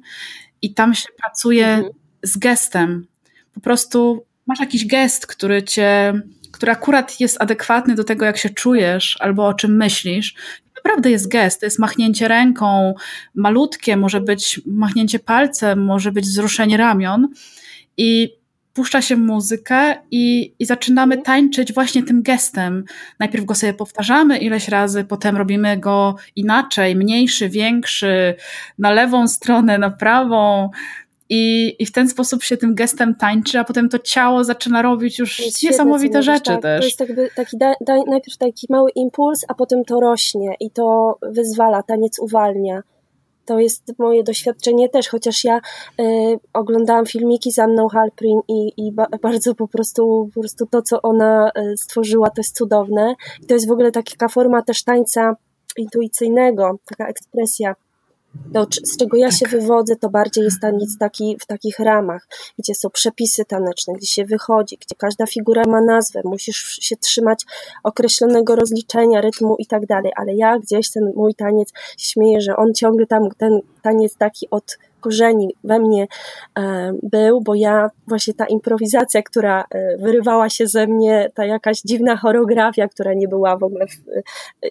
i 0.61 0.73
tam 0.73 0.95
się 0.95 1.07
pracuje 1.21 1.67
mhm. 1.67 1.93
z 2.23 2.37
gestem. 2.37 3.07
Po 3.53 3.59
prostu 3.59 4.25
masz 4.47 4.59
jakiś 4.59 4.87
gest, 4.87 5.27
który 5.27 5.63
cię 5.63 6.13
który 6.51 6.71
akurat 6.71 7.19
jest 7.19 7.41
adekwatny 7.41 7.95
do 7.95 8.03
tego, 8.03 8.25
jak 8.25 8.37
się 8.37 8.49
czujesz 8.49 9.17
albo 9.19 9.47
o 9.47 9.53
czym 9.53 9.77
myślisz 9.77 10.35
naprawdę 10.83 11.11
jest 11.11 11.27
gest, 11.27 11.59
to 11.59 11.65
jest 11.65 11.79
machnięcie 11.79 12.27
ręką, 12.27 12.93
malutkie, 13.35 13.97
może 13.97 14.21
być 14.21 14.61
machnięcie 14.65 15.19
palcem, 15.19 15.85
może 15.85 16.11
być 16.11 16.25
wzruszenie 16.25 16.77
ramion 16.77 17.27
i 17.97 18.43
puszcza 18.73 19.01
się 19.01 19.15
muzykę 19.15 19.95
i, 20.11 20.53
i 20.59 20.65
zaczynamy 20.65 21.17
tańczyć 21.17 21.73
właśnie 21.73 22.03
tym 22.03 22.21
gestem. 22.21 22.83
Najpierw 23.19 23.45
go 23.45 23.55
sobie 23.55 23.73
powtarzamy 23.73 24.37
ileś 24.37 24.67
razy, 24.67 25.03
potem 25.03 25.37
robimy 25.37 25.77
go 25.77 26.15
inaczej, 26.35 26.95
mniejszy, 26.95 27.49
większy, 27.49 28.35
na 28.79 28.91
lewą 28.91 29.27
stronę, 29.27 29.77
na 29.77 29.89
prawą. 29.89 30.69
I, 31.29 31.75
I 31.79 31.85
w 31.85 31.91
ten 31.91 32.09
sposób 32.09 32.43
się 32.43 32.57
tym 32.57 32.75
gestem 32.75 33.15
tańczy, 33.15 33.59
a 33.59 33.63
potem 33.63 33.89
to 33.89 33.99
ciało 33.99 34.43
zaczyna 34.43 34.81
robić 34.81 35.19
już 35.19 35.41
niesamowite 35.63 36.23
rzeczy 36.23 36.51
tak, 36.51 36.61
też. 36.61 36.79
To 36.79 36.85
jest 36.85 36.99
jakby 36.99 37.29
taki 37.35 37.57
da, 37.57 37.73
da, 37.81 38.03
najpierw 38.07 38.37
taki 38.37 38.67
mały 38.69 38.91
impuls, 38.91 39.45
a 39.47 39.53
potem 39.53 39.85
to 39.85 39.99
rośnie 39.99 40.55
i 40.59 40.71
to 40.71 41.17
wyzwala, 41.21 41.83
taniec 41.83 42.19
uwalnia. 42.19 42.83
To 43.45 43.59
jest 43.59 43.99
moje 43.99 44.23
doświadczenie 44.23 44.89
też, 44.89 45.09
chociaż 45.09 45.43
ja 45.43 45.57
y, 45.57 46.03
oglądałam 46.53 47.05
filmiki 47.05 47.51
z 47.51 47.59
Anną 47.59 47.87
Halprin 47.87 48.39
i, 48.47 48.73
i 48.77 48.91
ba, 48.91 49.07
bardzo 49.21 49.55
po 49.55 49.67
prostu, 49.67 50.29
po 50.35 50.41
prostu 50.41 50.65
to, 50.65 50.81
co 50.81 51.01
ona 51.01 51.51
y, 51.57 51.77
stworzyła, 51.77 52.29
to 52.29 52.39
jest 52.41 52.57
cudowne. 52.57 53.15
I 53.43 53.45
to 53.45 53.53
jest 53.53 53.67
w 53.67 53.71
ogóle 53.71 53.91
taka 53.91 54.27
forma 54.27 54.61
też 54.61 54.83
tańca 54.83 55.35
intuicyjnego, 55.77 56.79
taka 56.85 57.07
ekspresja 57.07 57.75
to, 58.53 58.67
z 58.83 58.97
czego 58.97 59.17
ja 59.17 59.29
tak. 59.29 59.37
się 59.37 59.47
wywodzę, 59.47 59.95
to 59.95 60.09
bardziej 60.09 60.43
jest 60.43 60.61
taniec 60.61 60.97
taki, 60.97 61.37
w 61.39 61.45
takich 61.45 61.79
ramach, 61.79 62.27
gdzie 62.59 62.75
są 62.75 62.89
przepisy 62.89 63.45
taneczne, 63.45 63.93
gdzie 63.93 64.07
się 64.07 64.25
wychodzi, 64.25 64.77
gdzie 64.77 64.95
każda 64.97 65.25
figura 65.25 65.63
ma 65.67 65.81
nazwę, 65.81 66.21
musisz 66.23 66.77
się 66.81 66.95
trzymać 66.97 67.43
określonego 67.83 68.55
rozliczenia, 68.55 69.21
rytmu 69.21 69.55
i 69.59 69.65
tak 69.65 69.85
dalej, 69.85 70.11
ale 70.15 70.35
ja 70.35 70.59
gdzieś 70.59 70.91
ten 70.91 71.11
mój 71.15 71.35
taniec 71.35 71.69
śmieję, 71.97 72.41
że 72.41 72.55
on 72.55 72.73
ciągle 72.73 73.05
tam, 73.05 73.29
ten 73.37 73.59
taniec 73.81 74.15
taki 74.17 74.49
od 74.49 74.77
korzeni 74.99 75.55
we 75.63 75.79
mnie 75.79 76.07
e, 76.59 76.93
był, 77.03 77.41
bo 77.41 77.55
ja 77.55 77.89
właśnie 78.07 78.33
ta 78.33 78.45
improwizacja, 78.45 79.21
która 79.21 79.65
e, 79.69 79.97
wyrywała 79.97 80.49
się 80.49 80.67
ze 80.67 80.87
mnie, 80.87 81.31
ta 81.33 81.45
jakaś 81.45 81.81
dziwna 81.81 82.15
choreografia, 82.15 82.87
która 82.87 83.13
nie 83.13 83.27
była 83.27 83.57
w 83.57 83.63
ogóle 83.63 83.87
w, 83.87 84.09
e, 84.65 84.69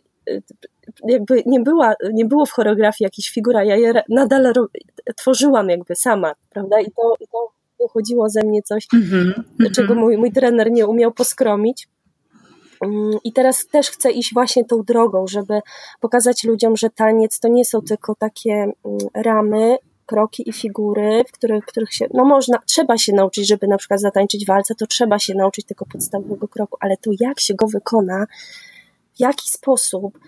jakby 1.08 1.42
nie, 1.46 1.60
była, 1.60 1.94
nie 2.12 2.24
było 2.24 2.46
w 2.46 2.50
choreografii 2.50 3.06
jakiejś 3.06 3.30
figura, 3.30 3.64
ja 3.64 3.76
je 3.76 4.02
nadal 4.08 4.52
tworzyłam 5.16 5.68
jakby 5.68 5.94
sama, 5.94 6.34
prawda? 6.50 6.80
I 6.80 6.84
to, 6.84 7.14
i 7.20 7.26
to 7.26 7.52
wychodziło 7.80 8.28
ze 8.28 8.42
mnie 8.42 8.62
coś, 8.62 8.86
mm 8.94 9.06
-hmm. 9.06 9.70
czego 9.74 9.94
mój, 9.94 10.16
mój 10.16 10.32
trener 10.32 10.72
nie 10.72 10.86
umiał 10.86 11.12
poskromić. 11.12 11.88
Mm, 12.84 13.10
I 13.24 13.32
teraz 13.32 13.66
też 13.66 13.90
chcę 13.90 14.10
iść 14.10 14.34
właśnie 14.34 14.64
tą 14.64 14.82
drogą, 14.82 15.26
żeby 15.26 15.60
pokazać 16.00 16.44
ludziom, 16.44 16.76
że 16.76 16.90
taniec 16.90 17.40
to 17.40 17.48
nie 17.48 17.64
są 17.64 17.80
tylko 17.82 18.14
takie 18.14 18.52
mm, 18.52 18.74
ramy, 19.14 19.76
kroki 20.06 20.48
i 20.48 20.52
figury, 20.52 21.24
w 21.28 21.32
których, 21.32 21.64
których 21.64 21.94
się, 21.94 22.06
no 22.14 22.24
można, 22.24 22.58
trzeba 22.66 22.98
się 22.98 23.12
nauczyć, 23.12 23.48
żeby 23.48 23.66
na 23.66 23.78
przykład 23.78 24.00
zatańczyć 24.00 24.46
walce, 24.46 24.74
to 24.74 24.86
trzeba 24.86 25.18
się 25.18 25.34
nauczyć 25.34 25.66
tego 25.66 25.86
podstawowego 25.86 26.48
kroku, 26.48 26.76
ale 26.80 26.96
to 26.96 27.10
jak 27.20 27.40
się 27.40 27.54
go 27.54 27.66
wykona, 27.66 28.26
w 29.16 29.20
jaki 29.20 29.50
sposób, 29.50 30.18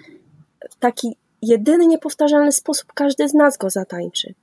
w 0.70 0.76
taki 0.76 1.16
jedyny, 1.42 1.86
niepowtarzalny 1.86 2.52
sposób 2.52 2.92
każdy 2.94 3.28
z 3.28 3.34
nas 3.34 3.56
go 3.56 3.70
zatańczy. 3.70 4.34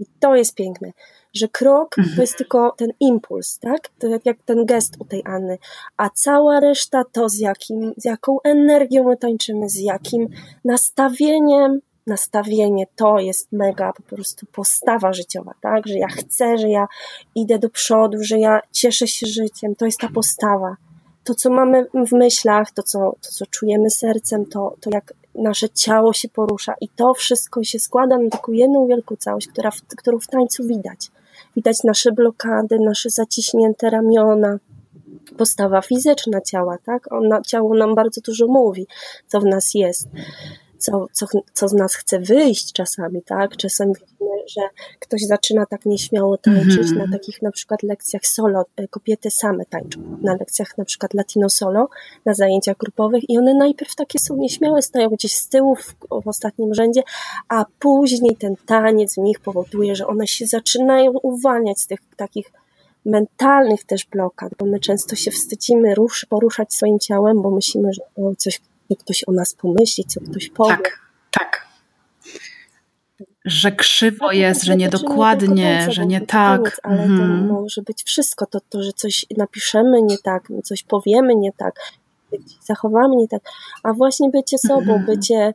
I 0.00 0.04
to 0.20 0.36
jest 0.36 0.54
piękne, 0.54 0.92
że 1.34 1.48
krok 1.48 1.98
mhm. 1.98 2.16
to 2.16 2.22
jest 2.22 2.36
tylko 2.36 2.74
ten 2.76 2.88
impuls, 3.00 3.58
tak? 3.58 3.88
To 3.98 4.06
jak, 4.06 4.26
jak 4.26 4.42
ten 4.42 4.66
gest 4.66 4.96
u 4.98 5.04
tej 5.04 5.22
Anny, 5.24 5.58
a 5.96 6.10
cała 6.10 6.60
reszta 6.60 7.04
to 7.12 7.28
z, 7.28 7.38
jakim, 7.38 7.94
z 7.96 8.04
jaką 8.04 8.38
energią 8.44 9.04
my 9.04 9.16
tańczymy, 9.16 9.68
z 9.68 9.76
jakim 9.76 10.28
nastawieniem, 10.64 11.80
nastawienie 12.06 12.86
to 12.96 13.18
jest 13.18 13.52
mega 13.52 13.92
po 13.92 14.02
prostu 14.02 14.46
postawa 14.46 15.12
życiowa, 15.12 15.54
tak? 15.60 15.86
Że 15.86 15.98
ja 15.98 16.08
chcę, 16.08 16.58
że 16.58 16.68
ja 16.68 16.88
idę 17.34 17.58
do 17.58 17.70
przodu, 17.70 18.18
że 18.20 18.38
ja 18.38 18.60
cieszę 18.72 19.06
się 19.06 19.26
życiem, 19.26 19.74
to 19.76 19.86
jest 19.86 20.00
ta 20.00 20.08
postawa. 20.08 20.76
To, 21.28 21.34
co 21.34 21.50
mamy 21.50 21.86
w 22.06 22.12
myślach, 22.12 22.70
to, 22.70 22.82
co, 22.82 22.98
to, 22.98 23.30
co 23.30 23.46
czujemy 23.46 23.90
sercem, 23.90 24.46
to, 24.46 24.74
to 24.80 24.90
jak 24.92 25.14
nasze 25.34 25.68
ciało 25.68 26.12
się 26.12 26.28
porusza 26.28 26.74
i 26.80 26.88
to 26.88 27.14
wszystko 27.14 27.64
się 27.64 27.78
składa 27.78 28.18
na 28.18 28.30
taką 28.30 28.52
jedną 28.52 28.86
wielką 28.86 29.16
całość, 29.16 29.48
która 29.48 29.70
w, 29.70 29.80
którą 29.96 30.18
w 30.18 30.26
tańcu 30.26 30.66
widać. 30.66 31.10
Widać 31.56 31.84
nasze 31.84 32.12
blokady, 32.12 32.78
nasze 32.78 33.10
zaciśnięte 33.10 33.90
ramiona, 33.90 34.58
postawa 35.36 35.82
fizyczna 35.82 36.40
ciała, 36.40 36.78
tak? 36.84 37.12
Ona, 37.12 37.42
ciało 37.42 37.74
nam 37.74 37.94
bardzo 37.94 38.20
dużo 38.20 38.46
mówi, 38.46 38.86
co 39.26 39.40
w 39.40 39.44
nas 39.44 39.74
jest. 39.74 40.08
co, 40.78 41.06
co, 41.12 41.26
co 41.52 41.68
z 41.68 41.72
nas 41.72 41.94
chce 41.94 42.18
wyjść 42.18 42.72
czasami, 42.72 43.22
tak? 43.22 43.56
Czasami 43.56 43.94
że 44.48 44.60
ktoś 44.98 45.22
zaczyna 45.22 45.66
tak 45.66 45.86
nieśmiało 45.86 46.38
tańczyć 46.38 46.78
mm 46.78 46.94
-hmm. 46.94 46.96
na 46.96 47.18
takich 47.18 47.42
na 47.42 47.50
przykład 47.50 47.82
lekcjach 47.82 48.26
solo, 48.26 48.64
e, 48.76 48.88
kobiety 48.88 49.30
same 49.30 49.64
tańczą, 49.64 50.18
na 50.22 50.34
lekcjach 50.34 50.78
na 50.78 50.84
przykład 50.84 51.14
latino 51.14 51.48
solo, 51.50 51.88
na 52.24 52.34
zajęciach 52.34 52.76
grupowych 52.76 53.30
i 53.30 53.38
one 53.38 53.54
najpierw 53.54 53.94
takie 53.94 54.18
są 54.18 54.36
nieśmiałe, 54.36 54.82
stają 54.82 55.08
gdzieś 55.08 55.34
z 55.34 55.48
tyłu 55.48 55.76
w, 55.76 55.94
w 56.24 56.28
ostatnim 56.28 56.74
rzędzie, 56.74 57.02
a 57.48 57.64
później 57.78 58.36
ten 58.36 58.54
taniec 58.66 59.14
w 59.14 59.18
nich 59.18 59.40
powoduje, 59.40 59.96
że 59.96 60.06
one 60.06 60.26
się 60.26 60.46
zaczynają 60.46 61.12
uwalniać 61.22 61.80
z 61.80 61.86
tych 61.86 62.00
takich 62.16 62.52
mentalnych 63.04 63.84
też 63.84 64.06
blokad, 64.06 64.52
bo 64.58 64.66
my 64.66 64.80
często 64.80 65.16
się 65.16 65.30
wstydzimy 65.30 65.94
rusz, 65.94 66.26
poruszać 66.28 66.74
swoim 66.74 66.98
ciałem, 66.98 67.42
bo 67.42 67.50
myślimy, 67.50 67.92
że 67.92 68.02
o, 68.16 68.34
coś 68.38 68.60
co 68.88 68.96
ktoś 68.96 69.24
o 69.26 69.32
nas 69.32 69.54
pomyśli, 69.54 70.04
co 70.04 70.20
ktoś 70.20 70.50
powie. 70.50 70.76
Tak. 70.76 71.07
Że 73.48 73.72
krzywo 73.72 74.32
jest, 74.32 74.62
że 74.62 74.76
niedokładnie, 74.76 75.86
że 75.90 76.06
nie 76.06 76.20
tak. 76.20 76.60
Koniec, 76.60 76.80
ale 76.82 76.96
to 76.96 77.02
mhm. 77.02 77.46
może 77.46 77.82
być 77.82 78.02
wszystko. 78.02 78.46
To, 78.46 78.60
to, 78.68 78.82
że 78.82 78.92
coś 78.92 79.26
napiszemy 79.36 80.02
nie 80.02 80.18
tak, 80.18 80.48
coś 80.64 80.82
powiemy 80.82 81.34
nie 81.34 81.52
tak, 81.52 81.74
zachowamy 82.66 83.16
nie 83.16 83.28
tak. 83.28 83.42
A 83.82 83.92
właśnie 83.92 84.30
bycie 84.30 84.58
sobą, 84.58 84.92
mhm. 84.92 85.06
bycie 85.06 85.54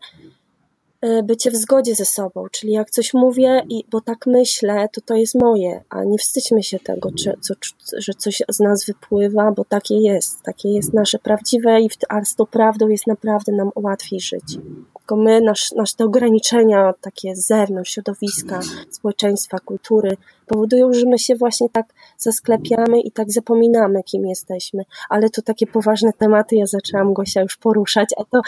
bycie 1.23 1.51
w 1.51 1.55
zgodzie 1.55 1.95
ze 1.95 2.05
sobą, 2.05 2.45
czyli 2.51 2.73
jak 2.73 2.89
coś 2.89 3.13
mówię, 3.13 3.63
i, 3.69 3.83
bo 3.91 4.01
tak 4.01 4.27
myślę, 4.27 4.89
to 4.93 5.01
to 5.01 5.15
jest 5.15 5.35
moje, 5.35 5.83
a 5.89 6.03
nie 6.03 6.17
wstydźmy 6.17 6.63
się 6.63 6.79
tego, 6.79 7.11
czy, 7.11 7.37
co, 7.41 7.53
że 7.97 8.13
coś 8.13 8.41
z 8.49 8.59
nas 8.59 8.85
wypływa, 8.85 9.51
bo 9.51 9.65
takie 9.65 9.95
jest, 9.95 10.41
takie 10.41 10.69
jest 10.69 10.93
nasze 10.93 11.19
prawdziwe, 11.19 11.81
i 11.81 11.89
a 12.09 12.25
z 12.25 12.35
tą 12.35 12.45
prawdą 12.45 12.87
jest 12.87 13.07
naprawdę 13.07 13.51
nam 13.51 13.71
łatwiej 13.75 14.19
żyć. 14.19 14.57
Tylko 14.97 15.15
my, 15.15 15.41
nasz, 15.41 15.71
nasze 15.71 15.95
te 15.95 16.05
ograniczenia 16.05 16.93
takie 17.01 17.35
z 17.35 17.47
zewnątrz, 17.47 17.91
środowiska, 17.91 18.59
społeczeństwa, 18.89 19.59
kultury 19.59 20.17
powodują, 20.47 20.93
że 20.93 21.05
my 21.05 21.19
się 21.19 21.35
właśnie 21.35 21.69
tak 21.69 21.85
zasklepiamy 22.17 23.01
i 23.01 23.11
tak 23.11 23.31
zapominamy, 23.31 24.03
kim 24.03 24.25
jesteśmy. 24.25 24.83
Ale 25.09 25.29
to 25.29 25.41
takie 25.41 25.67
poważne 25.67 26.13
tematy 26.13 26.55
ja 26.55 26.65
zaczęłam 26.65 27.13
Gosia 27.13 27.41
już 27.41 27.57
poruszać, 27.57 28.09
a 28.17 28.23
to 28.23 28.41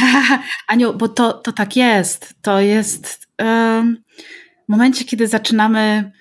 Aniu, 0.68 0.94
bo 0.94 1.08
to, 1.08 1.32
to 1.32 1.52
tak 1.52 1.76
jest. 1.76 2.34
To 2.42 2.60
jest 2.60 3.28
w 4.68 4.68
momencie, 4.68 5.04
kiedy 5.04 5.26
zaczynamy 5.26 6.12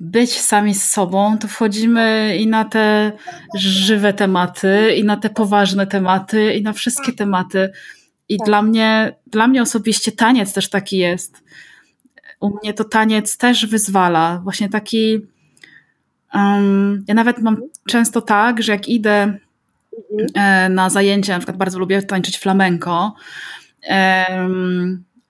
być 0.00 0.40
sami 0.40 0.74
z 0.74 0.90
sobą, 0.90 1.38
to 1.38 1.48
wchodzimy 1.48 2.36
i 2.36 2.46
na 2.46 2.64
te 2.64 3.12
żywe 3.54 4.12
tematy, 4.12 4.94
i 4.96 5.04
na 5.04 5.16
te 5.16 5.30
poważne 5.30 5.86
tematy, 5.86 6.54
i 6.54 6.62
na 6.62 6.72
wszystkie 6.72 7.12
tematy. 7.12 7.70
I 8.28 8.38
tak. 8.38 8.46
dla 8.46 8.62
mnie, 8.62 9.14
dla 9.26 9.48
mnie 9.48 9.62
osobiście 9.62 10.12
taniec 10.12 10.52
też 10.52 10.70
taki 10.70 10.98
jest. 10.98 11.42
U 12.40 12.50
mnie 12.62 12.74
to 12.74 12.84
taniec 12.84 13.36
też 13.36 13.66
wyzwala. 13.66 14.40
Właśnie 14.44 14.68
taki. 14.68 15.20
Um, 16.34 17.04
ja 17.08 17.14
nawet 17.14 17.38
mam 17.38 17.56
często 17.88 18.20
tak, 18.20 18.62
że 18.62 18.72
jak 18.72 18.88
idę 18.88 19.38
na 20.70 20.90
zajęcia, 20.90 21.32
na 21.32 21.38
przykład 21.38 21.56
bardzo 21.56 21.78
lubię 21.78 22.02
tańczyć 22.02 22.38
flamenko, 22.38 23.14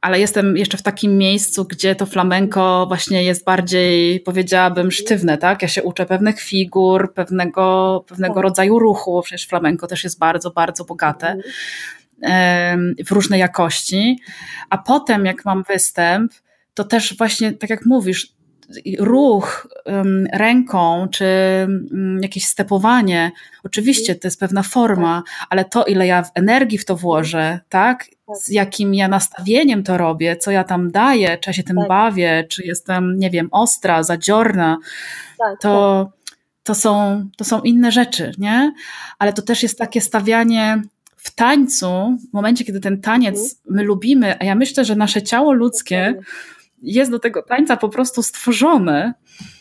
ale 0.01 0.21
jestem 0.21 0.57
jeszcze 0.57 0.79
w 0.79 0.83
takim 0.83 1.19
miejscu, 1.19 1.65
gdzie 1.65 1.95
to 1.95 2.07
flamenko 2.07 2.85
właśnie 2.89 3.25
jest 3.25 3.45
bardziej, 3.45 4.21
powiedziałabym, 4.21 4.91
sztywne, 4.91 5.39
tak? 5.39 5.63
Ja 5.63 5.69
się 5.69 5.83
uczę 5.83 6.07
pewnych 6.07 6.41
figur, 6.41 7.15
pewnego, 7.15 8.05
pewnego 8.09 8.35
tak. 8.35 8.43
rodzaju 8.43 8.79
ruchu, 8.79 9.23
przecież 9.23 9.47
flamenko 9.47 9.87
też 9.87 10.05
jest 10.05 10.19
bardzo, 10.19 10.51
bardzo 10.51 10.85
bogate 10.85 11.37
w 13.07 13.11
różnej 13.11 13.41
jakości, 13.41 14.19
a 14.71 14.79
potem 14.79 15.27
jak 15.27 15.45
mam 15.45 15.63
występ, 15.63 16.33
to 16.75 16.85
też 16.85 17.17
właśnie, 17.17 17.53
tak 17.53 17.71
jak 17.71 17.87
mówisz, 17.87 18.33
ruch 18.99 19.69
ręką, 20.33 21.09
czy 21.11 21.27
um, 21.91 22.19
jakieś 22.23 22.45
stepowanie, 22.45 23.33
oczywiście 23.65 24.15
to 24.15 24.27
jest 24.27 24.41
pewna 24.41 24.63
forma, 24.63 25.23
ale 25.51 25.65
to, 25.65 25.85
ile 25.85 26.07
ja 26.07 26.25
energii 26.35 26.79
w 26.79 26.85
to 26.85 26.97
włożę, 26.97 27.61
tak? 27.69 28.07
Z 28.35 28.49
jakim 28.49 28.95
ja 28.95 29.09
nastawieniem 29.09 29.83
to 29.83 29.99
robię, 29.99 30.37
co 30.37 30.51
ja 30.51 30.65
tam 30.65 30.91
daję, 30.91 31.39
czy 31.41 31.51
ja 31.51 31.55
się 31.55 31.63
tym 31.63 31.77
tak. 31.77 31.89
bawię, 31.89 32.47
czy 32.49 32.67
jestem, 32.67 33.19
nie 33.19 33.31
wiem, 33.31 33.49
ostra, 33.51 34.03
zadziorna, 34.03 34.79
tak, 35.39 35.61
to, 35.61 36.07
tak. 36.11 36.37
to, 36.63 36.75
są, 36.75 37.25
to 37.37 37.45
są 37.45 37.61
inne 37.61 37.93
rzeczy, 37.93 38.33
nie? 38.39 38.73
Ale 39.19 39.33
to 39.33 39.43
też 39.43 39.63
jest 39.63 39.79
takie 39.79 40.01
stawianie 40.01 40.83
w 41.17 41.35
tańcu, 41.35 42.19
w 42.31 42.33
momencie, 42.33 42.65
kiedy 42.65 42.81
ten 42.81 43.01
taniec 43.01 43.37
mhm. 43.37 43.77
my 43.77 43.83
lubimy, 43.83 44.39
a 44.39 44.45
ja 44.45 44.55
myślę, 44.55 44.85
że 44.85 44.97
nasze 44.97 45.23
ciało 45.23 45.53
ludzkie 45.53 46.15
jest 46.83 47.11
do 47.11 47.19
tego 47.19 47.43
tańca 47.43 47.77
po 47.77 47.89
prostu 47.89 48.23
stworzone. 48.23 49.15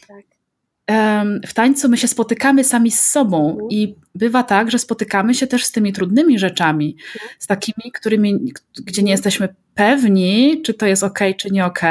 Tak. 0.07 0.25
W 1.47 1.53
tańcu 1.53 1.89
my 1.89 1.97
się 1.97 2.07
spotykamy 2.07 2.63
sami 2.63 2.91
z 2.91 3.01
sobą 3.01 3.51
mhm. 3.51 3.69
i 3.69 3.95
bywa 4.15 4.43
tak, 4.43 4.71
że 4.71 4.79
spotykamy 4.79 5.33
się 5.33 5.47
też 5.47 5.65
z 5.65 5.71
tymi 5.71 5.93
trudnymi 5.93 6.39
rzeczami, 6.39 6.95
mhm. 7.13 7.33
z 7.39 7.47
takimi, 7.47 7.91
którymi, 7.91 8.53
gdzie 8.85 9.03
nie 9.03 9.11
jesteśmy 9.11 9.49
pewni, 9.75 10.61
czy 10.61 10.73
to 10.73 10.85
jest 10.85 11.03
ok, 11.03 11.19
czy 11.37 11.51
nie 11.51 11.65
ok, 11.65 11.81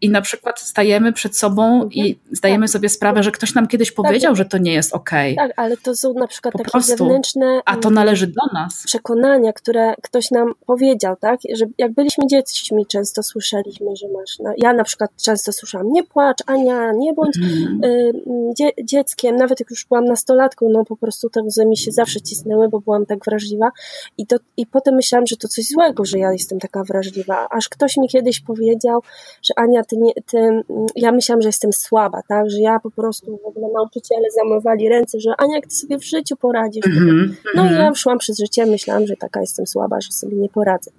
i 0.00 0.10
na 0.10 0.20
przykład 0.20 0.60
stajemy 0.60 1.12
przed 1.12 1.36
sobą 1.36 1.74
mhm. 1.74 1.92
i 1.92 2.18
zdajemy 2.30 2.66
tak. 2.66 2.70
sobie 2.70 2.88
sprawę, 2.88 3.22
że 3.22 3.30
ktoś 3.30 3.54
nam 3.54 3.68
kiedyś 3.68 3.88
tak. 3.88 3.96
powiedział, 3.96 4.30
tak. 4.32 4.36
że 4.36 4.44
to 4.44 4.58
nie 4.58 4.72
jest 4.72 4.94
ok. 4.94 5.10
Tak, 5.36 5.52
ale 5.56 5.76
to 5.76 5.96
są 5.96 6.12
na 6.14 6.26
przykład 6.26 6.52
po 6.52 6.58
takie 6.58 6.70
prostu. 6.70 6.96
zewnętrzne 6.96 7.60
a 7.64 7.76
to 7.76 7.90
należy 7.90 8.26
do 8.26 8.52
nas. 8.54 8.82
Przekonania, 8.86 9.52
które 9.52 9.94
ktoś 10.02 10.30
nam 10.30 10.52
powiedział, 10.66 11.16
tak? 11.20 11.40
Że 11.54 11.66
jak 11.78 11.92
byliśmy 11.92 12.26
dziećmi, 12.26 12.86
często 12.86 13.22
słyszeliśmy, 13.22 13.96
że 13.96 14.08
masz. 14.08 14.38
No, 14.38 14.52
ja 14.56 14.72
na 14.72 14.84
przykład 14.84 15.10
często 15.22 15.52
słyszałam, 15.52 15.92
nie 15.92 16.04
płacz, 16.04 16.38
Ania, 16.46 16.92
nie 16.92 17.14
bądź 17.14 17.36
mm. 17.38 17.84
y, 17.84 18.12
dzie 18.58 18.70
dzieckiem, 18.84 19.36
nawet 19.36 19.60
jak 19.60 19.70
już 19.70 19.86
byłam 19.86 20.04
nastolatką, 20.04 20.68
no 20.70 20.84
po 20.84 20.96
prostu 20.96 21.27
te 21.30 21.42
łzy 21.42 21.66
mi 21.66 21.76
się 21.76 21.92
zawsze 21.92 22.20
cisnęły, 22.20 22.68
bo 22.68 22.80
byłam 22.80 23.06
tak 23.06 23.24
wrażliwa. 23.24 23.70
I, 24.18 24.26
to, 24.26 24.36
I 24.56 24.66
potem 24.66 24.94
myślałam, 24.94 25.26
że 25.26 25.36
to 25.36 25.48
coś 25.48 25.64
złego, 25.64 26.04
że 26.04 26.18
ja 26.18 26.32
jestem 26.32 26.58
taka 26.58 26.84
wrażliwa. 26.84 27.48
Aż 27.50 27.68
ktoś 27.68 27.96
mi 27.96 28.08
kiedyś 28.08 28.40
powiedział, 28.40 29.02
że 29.42 29.54
Ania, 29.56 29.84
ty 29.84 29.96
nie, 29.96 30.12
ty, 30.26 30.62
ja 30.96 31.12
myślałam, 31.12 31.42
że 31.42 31.48
jestem 31.48 31.72
słaba, 31.72 32.22
tak, 32.28 32.50
że 32.50 32.58
ja 32.58 32.80
po 32.80 32.90
prostu 32.90 33.38
w 33.44 33.46
ogóle 33.46 33.66
nauczyciele 33.74 34.30
zamywali 34.30 34.88
ręce, 34.88 35.20
że 35.20 35.30
Ania, 35.38 35.56
jak 35.56 35.66
ty 35.66 35.74
sobie 35.74 35.98
w 35.98 36.04
życiu 36.04 36.36
poradzisz. 36.36 36.84
Mm-hmm, 36.84 37.28
no 37.54 37.62
mm-hmm. 37.62 37.72
i 37.72 37.74
ja 37.74 37.94
szłam 37.94 38.18
przez 38.18 38.38
życie, 38.38 38.66
myślałam, 38.66 39.06
że 39.06 39.16
taka 39.16 39.40
jestem 39.40 39.66
słaba, 39.66 40.00
że 40.00 40.12
sobie 40.12 40.36
nie 40.36 40.48
poradzę. 40.48 40.90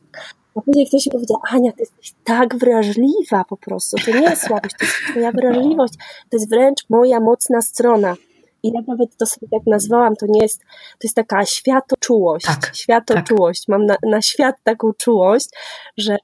A 0.56 0.62
później 0.62 0.88
ktoś 0.88 1.06
mi 1.06 1.12
powiedział, 1.12 1.38
Ania, 1.52 1.72
ty 1.72 1.80
jesteś 1.80 2.14
tak 2.24 2.56
wrażliwa 2.56 3.44
po 3.50 3.58
prostu, 3.58 3.98
to 4.06 4.12
nie 4.12 4.22
jest 4.22 4.44
słabość, 4.48 4.76
to 4.80 4.86
jest 4.86 4.98
twoja 5.12 5.32
wrażliwość, 5.32 5.94
to 6.30 6.38
jest 6.38 6.50
wręcz 6.50 6.90
moja 6.90 7.20
mocna 7.20 7.62
strona. 7.62 8.16
I 8.64 8.72
ja 8.74 8.82
nawet 8.88 9.18
to 9.18 9.26
sobie 9.26 9.48
tak 9.52 9.68
nazwałam, 9.68 10.16
to 10.16 10.26
nie 10.30 10.42
jest, 10.42 10.60
to 10.92 11.04
jest 11.04 11.16
taka 11.16 11.46
światoczułość, 11.46 12.46
tak, 12.46 12.76
światoczułość. 12.76 13.66
Tak. 13.66 13.70
Mam 13.70 13.86
na, 13.86 13.96
na 14.04 14.22
świat 14.22 14.56
taką 14.64 14.94
czułość, 14.94 15.50
że 15.98 16.18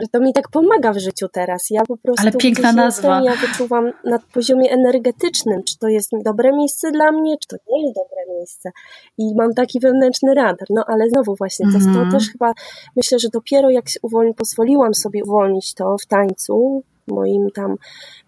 że 0.00 0.08
to 0.08 0.20
mi 0.20 0.32
tak 0.32 0.48
pomaga 0.48 0.92
w 0.92 0.98
życiu 0.98 1.28
teraz. 1.28 1.70
Ja 1.70 1.82
po 1.88 1.96
prostu 1.96 2.22
Ale 2.22 2.32
piękna 2.32 2.72
nazwa. 2.72 3.22
ja 3.24 3.36
wyczuwam 3.36 3.92
na 4.04 4.18
poziomie 4.18 4.70
energetycznym, 4.70 5.64
czy 5.64 5.78
to 5.78 5.88
jest 5.88 6.10
dobre 6.24 6.52
miejsce 6.52 6.90
dla 6.90 7.12
mnie, 7.12 7.36
czy 7.38 7.48
to 7.48 7.56
nie 7.68 7.82
jest 7.82 7.94
dobre 7.96 8.34
miejsce. 8.36 8.70
I 9.18 9.34
mam 9.34 9.54
taki 9.54 9.80
wewnętrzny 9.80 10.34
radar. 10.34 10.68
No 10.70 10.84
ale 10.86 11.08
znowu 11.08 11.34
właśnie, 11.34 11.66
to, 11.66 11.78
mm 11.78 11.80
-hmm. 11.80 11.94
to 11.94 12.00
mhm. 12.00 12.10
też 12.10 12.30
chyba 12.32 12.52
myślę, 12.96 13.18
że 13.18 13.28
dopiero 13.28 13.70
jak 13.70 13.84
uwolni, 14.02 14.34
pozwoliłam 14.34 14.94
sobie 14.94 15.24
uwolnić 15.24 15.74
to 15.74 15.96
w 15.98 16.06
tańcu, 16.06 16.82
moim 17.08 17.50
tam 17.50 17.76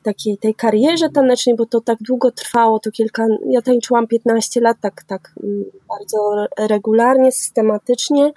takiej 0.02 0.38
tej 0.38 0.54
karierze 0.54 1.08
tanecznej, 1.08 1.56
bo 1.56 1.66
to 1.66 1.80
tak 1.80 1.98
długo 2.00 2.30
trwało, 2.30 2.78
to 2.78 2.90
kilka, 2.90 3.26
ja 3.50 3.62
tańczyłam 3.62 4.06
15 4.06 4.60
lat 4.60 4.76
tak, 4.80 5.04
tak 5.04 5.32
mm, 5.42 5.64
bardzo 5.88 6.46
regularnie, 6.58 7.32
systematycznie 7.32 8.32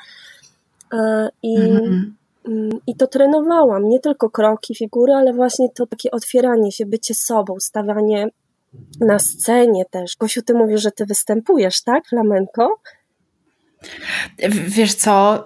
e, 0.94 1.30
i 1.44 1.58
mm 1.58 1.78
-hmm 1.78 2.22
Mm, 2.48 2.70
I 2.88 2.96
to 2.96 3.08
trenowałam, 3.08 3.90
nie 3.90 4.00
tylko 4.00 4.30
kroki, 4.30 4.76
figury, 4.76 5.14
ale 5.14 5.34
właśnie 5.34 5.70
to 5.70 5.88
takie 5.88 6.12
otwieranie 6.12 6.72
się, 6.72 6.86
bycie 6.86 7.14
sobą, 7.14 7.56
stawianie 7.60 8.28
na 9.00 9.20
scenie 9.20 9.86
też. 9.92 10.18
Gosiu, 10.18 10.42
ty 10.42 10.54
mówisz, 10.54 10.82
że 10.82 10.92
ty 10.92 11.06
występujesz, 11.06 11.82
tak, 11.84 12.08
flamenko? 12.08 12.80
Wiesz 14.68 14.94
co, 14.94 15.46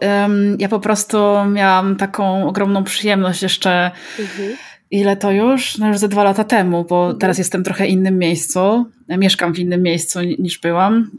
ja 0.60 0.70
po 0.70 0.80
prostu 0.80 1.18
miałam 1.50 1.96
taką 1.96 2.48
ogromną 2.48 2.84
przyjemność 2.84 3.44
jeszcze 3.44 3.92
mhm 4.20 4.56
ile 4.96 5.18
to 5.18 5.32
już? 5.32 5.78
No 5.78 5.88
już 5.88 5.98
ze 5.98 6.08
dwa 6.08 6.24
lata 6.24 6.44
temu, 6.44 6.86
bo 6.90 7.02
mhm. 7.02 7.20
teraz 7.20 7.38
jestem 7.38 7.62
w 7.62 7.66
trochę 7.66 7.88
innym 7.88 8.20
miejscu. 8.20 8.86
Mieszkam 9.10 9.54
w 9.54 9.60
innym 9.60 9.84
miejscu 9.84 10.20
niż 10.40 10.60
byłam. 10.60 11.12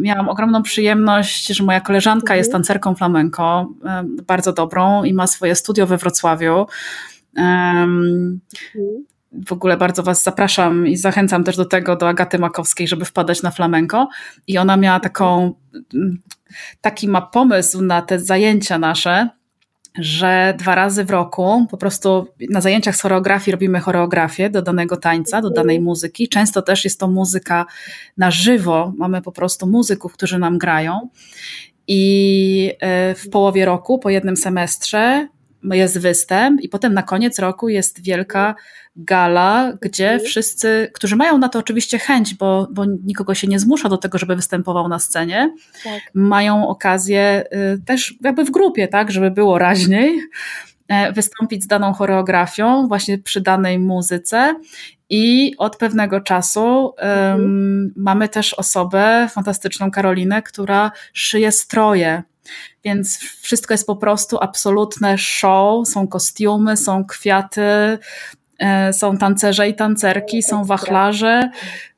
Miałam 0.00 0.28
ogromną 0.28 0.62
przyjemność, 0.62 1.46
że 1.46 1.64
moja 1.64 1.80
koleżanka 1.80 2.22
mhm. 2.22 2.38
jest 2.38 2.52
tancerką 2.52 2.94
flamenko, 2.94 3.72
bardzo 4.26 4.52
dobrą 4.52 5.04
i 5.04 5.14
ma 5.14 5.26
swoje 5.26 5.54
studio 5.54 5.86
we 5.86 5.96
Wrocławiu. 5.96 6.66
Mhm. 7.36 8.40
w 9.46 9.52
ogóle 9.52 9.76
bardzo 9.76 10.02
Was 10.02 10.22
zapraszam 10.22 10.86
i 10.86 10.96
zachęcam 10.96 11.44
też 11.44 11.56
do 11.56 11.64
tego, 11.64 11.96
do 11.96 12.08
Agaty 12.08 12.38
Makowskiej, 12.38 12.88
żeby 12.88 13.04
wpadać 13.04 13.42
na 13.42 13.50
flamenko. 13.50 14.08
I 14.46 14.58
ona 14.58 14.76
miała 14.76 15.00
taką, 15.00 15.54
taki 16.80 17.08
ma 17.08 17.22
pomysł 17.22 17.82
na 17.82 18.02
te 18.02 18.18
zajęcia 18.18 18.78
nasze, 18.78 19.28
że 19.98 20.54
dwa 20.58 20.74
razy 20.74 21.04
w 21.04 21.10
roku 21.10 21.66
po 21.70 21.76
prostu 21.76 22.26
na 22.50 22.60
zajęciach 22.60 22.96
z 22.96 23.00
choreografii 23.00 23.52
robimy 23.52 23.80
choreografię 23.80 24.50
do 24.50 24.62
danego 24.62 24.96
tańca, 24.96 25.40
do 25.40 25.50
danej 25.50 25.80
muzyki. 25.80 26.28
Często 26.28 26.62
też 26.62 26.84
jest 26.84 27.00
to 27.00 27.08
muzyka 27.08 27.66
na 28.16 28.30
żywo. 28.30 28.92
Mamy 28.96 29.22
po 29.22 29.32
prostu 29.32 29.66
muzyków, 29.66 30.12
którzy 30.12 30.38
nam 30.38 30.58
grają. 30.58 31.08
I 31.88 32.72
e, 32.80 33.14
w 33.14 33.30
połowie 33.30 33.64
roku, 33.64 33.98
po 33.98 34.10
jednym 34.10 34.36
semestrze, 34.36 35.28
jest 35.70 35.98
występ, 35.98 36.60
i 36.60 36.68
potem 36.68 36.94
na 36.94 37.02
koniec 37.02 37.38
roku 37.38 37.68
jest 37.68 38.02
wielka 38.02 38.54
gala, 38.96 39.72
gdzie 39.80 40.10
mhm. 40.10 40.28
wszyscy, 40.28 40.90
którzy 40.94 41.16
mają 41.16 41.38
na 41.38 41.48
to 41.48 41.58
oczywiście 41.58 41.98
chęć, 41.98 42.34
bo, 42.34 42.68
bo 42.70 42.84
nikogo 42.84 43.34
się 43.34 43.46
nie 43.46 43.58
zmusza 43.58 43.88
do 43.88 43.98
tego, 43.98 44.18
żeby 44.18 44.36
występował 44.36 44.88
na 44.88 44.98
scenie, 44.98 45.54
tak. 45.84 46.00
mają 46.14 46.68
okazję 46.68 47.44
y, 47.74 47.82
też 47.84 48.14
jakby 48.20 48.44
w 48.44 48.50
grupie, 48.50 48.88
tak, 48.88 49.10
żeby 49.10 49.30
było 49.30 49.58
raźniej 49.58 50.20
e, 50.88 51.12
wystąpić 51.12 51.62
z 51.62 51.66
daną 51.66 51.92
choreografią, 51.92 52.88
właśnie 52.88 53.18
przy 53.18 53.40
danej 53.40 53.78
muzyce. 53.78 54.54
I 55.14 55.54
od 55.58 55.76
pewnego 55.76 56.20
czasu 56.20 56.94
um, 57.02 57.92
mamy 57.96 58.28
też 58.28 58.54
osobę, 58.54 59.28
fantastyczną 59.30 59.90
Karolinę, 59.90 60.42
która 60.42 60.92
szyje 61.12 61.52
stroje. 61.52 62.22
Więc 62.84 63.18
wszystko 63.18 63.74
jest 63.74 63.86
po 63.86 63.96
prostu 63.96 64.38
absolutne 64.40 65.18
show. 65.18 65.88
Są 65.88 66.08
kostiumy, 66.08 66.76
są 66.76 67.04
kwiaty, 67.04 67.98
są 68.92 69.18
tancerze 69.18 69.68
i 69.68 69.74
tancerki, 69.74 70.42
są 70.42 70.64
wachlarze. 70.64 71.50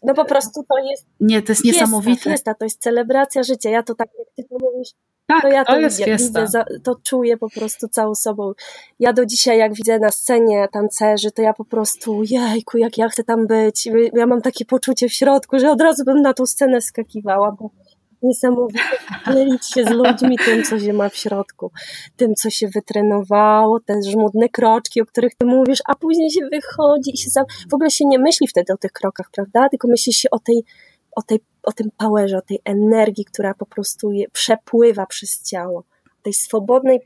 No 0.03 0.15
po 0.15 0.25
prostu 0.25 0.65
to 0.69 0.79
jest. 0.91 1.07
Nie, 1.21 1.43
to 1.43 1.53
jest 1.53 1.63
fiesta, 1.63 1.81
niesamowite. 1.81 2.31
Fiesta, 2.31 2.55
to 2.55 2.65
jest 2.65 2.81
celebracja 2.81 3.43
życia. 3.43 3.71
Ja 3.71 3.83
to 3.83 3.95
tak, 3.95 4.09
jak 4.19 4.29
ty 4.37 4.45
to 4.45 4.57
mówisz, 4.61 4.89
tak, 5.27 5.43
to 5.43 5.49
ja 5.49 5.65
to, 5.65 5.73
to 5.73 5.79
jest 5.79 6.05
widzę, 6.05 6.43
widzę, 6.43 6.65
to 6.83 6.97
czuję 7.03 7.37
po 7.37 7.51
prostu 7.51 7.89
całą 7.89 8.15
sobą. 8.15 8.53
Ja 8.99 9.13
do 9.13 9.27
dzisiaj, 9.27 9.59
jak 9.59 9.75
widzę 9.75 9.99
na 9.99 10.11
scenie 10.11 10.69
tancerzy, 10.73 11.31
to 11.31 11.43
ja 11.43 11.53
po 11.53 11.65
prostu, 11.65 12.23
jejku, 12.23 12.79
jak 12.79 12.99
ja 12.99 13.09
chcę 13.09 13.25
tam 13.25 13.47
być. 13.47 13.89
Ja 14.13 14.27
mam 14.27 14.43
takie 14.43 14.65
poczucie 14.65 15.09
w 15.09 15.13
środku, 15.13 15.59
że 15.59 15.71
od 15.71 15.81
razu 15.81 16.05
bym 16.05 16.23
na 16.23 16.35
tą 16.35 16.47
scenę 16.47 16.81
skakiwała, 16.81 17.53
bo 17.53 17.71
niesamowite 18.25 18.97
dzielić 19.33 19.67
się 19.67 19.85
z 19.85 19.91
ludźmi 19.91 20.39
tym, 20.45 20.63
co 20.63 20.81
się 20.81 20.93
ma 20.93 21.09
w 21.09 21.17
środku, 21.17 21.71
tym, 22.17 22.35
co 22.35 22.51
się 22.51 22.69
wytrenowało, 22.69 23.81
te 23.81 23.95
żmudne 24.03 24.49
kroczki, 24.49 25.03
o 25.03 25.07
których 25.07 25.35
ty 25.35 25.47
mówisz, 25.47 25.79
a 25.87 25.95
później 25.95 26.31
się 26.31 26.41
wychodzi 26.53 27.15
i 27.15 27.19
się 27.19 27.31
w 27.71 27.75
ogóle 27.75 27.91
się 27.91 28.05
nie 28.07 28.19
myśli 28.19 28.49
wtedy 28.49 28.73
o 28.73 28.77
tych 28.77 28.93
krokach, 28.93 29.31
prawda? 29.33 29.69
Tylko 29.69 29.89
myśli 29.89 30.13
się 30.13 30.31
o 30.31 30.39
tej, 30.39 30.65
o 31.17 31.23
tej, 31.23 31.41
o 31.63 31.73
tym 31.73 31.91
powerze, 31.99 32.39
o 32.39 32.43
tej 32.43 32.61
energii, 32.65 33.25
która 33.25 33.55
po 33.55 33.67
prostu 33.67 34.13
je, 34.13 34.29
przepływa 34.31 35.07
przez 35.07 35.43
ciało, 35.43 35.85
tej 36.23 36.33
swobodnej 36.33 37.01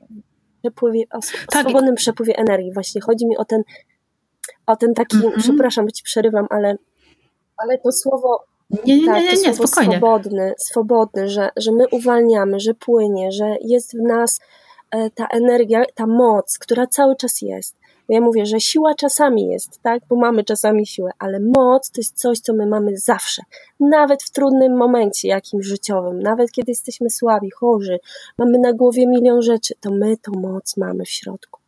przepływie, 0.63 1.05
o, 1.11 1.19
tak. 1.51 1.61
swobodnym 1.61 1.95
przepływie 1.95 2.37
energii. 2.37 2.73
Właśnie 2.73 3.01
chodzi 3.01 3.27
mi 3.27 3.37
o 3.37 3.45
ten, 3.45 3.63
o 4.67 4.77
ten 4.77 4.95
taki, 4.95 5.17
mm 5.17 5.31
-hmm. 5.31 5.39
przepraszam, 5.39 5.89
ci 5.89 6.03
przerywam, 6.03 6.47
ale, 6.51 6.77
ale 7.57 7.79
to 7.79 7.93
słowo 7.93 8.45
nie, 8.71 8.99
nie, 8.99 9.07
tak, 9.07 9.23
nie, 9.23 9.33
nie, 9.33 9.43
nie, 9.43 9.55
spokojnie. 9.55 9.97
swobodny, 9.99 10.55
swobodny 10.59 11.29
że, 11.29 11.51
że 11.57 11.73
my 11.73 11.85
uwalniamy, 11.91 12.61
że 12.61 12.75
płynie, 12.75 13.33
że 13.33 13.57
jest 13.61 13.97
w 13.97 14.03
nas 14.03 14.41
e, 14.91 15.11
ta 15.11 15.27
energia, 15.27 15.85
ta 15.95 16.07
moc, 16.07 16.59
która 16.59 16.87
cały 16.87 17.17
czas 17.17 17.43
jest. 17.43 17.77
Bo 18.09 18.15
ja 18.15 18.21
mówię, 18.21 18.47
że 18.47 18.61
siła 18.61 18.95
czasami 18.95 19.49
jest, 19.49 19.83
tak, 19.83 20.03
bo 20.09 20.17
mamy 20.17 20.45
czasami 20.45 20.87
siłę, 20.87 21.11
ale 21.19 21.41
moc 21.57 21.91
to 21.91 22.01
jest 22.01 22.21
coś, 22.21 22.41
co 22.41 22.55
my 22.55 22.67
mamy 22.67 22.97
zawsze. 22.97 23.43
Nawet 23.81 24.23
w 24.23 24.31
trudnym 24.31 24.77
momencie 24.77 25.29
jakimś 25.29 25.67
życiowym, 25.67 26.23
nawet 26.23 26.53
kiedy 26.53 26.71
jesteśmy 26.73 27.11
słabi, 27.11 27.51
chorzy, 27.51 27.99
mamy 28.39 28.59
na 28.59 28.73
głowie 28.73 29.07
milion 29.07 29.43
rzeczy, 29.43 29.75
to 29.81 29.91
my 29.91 30.17
tą 30.17 30.33
moc 30.41 30.77
mamy 30.77 31.05
w 31.05 31.11
środku. 31.11 31.61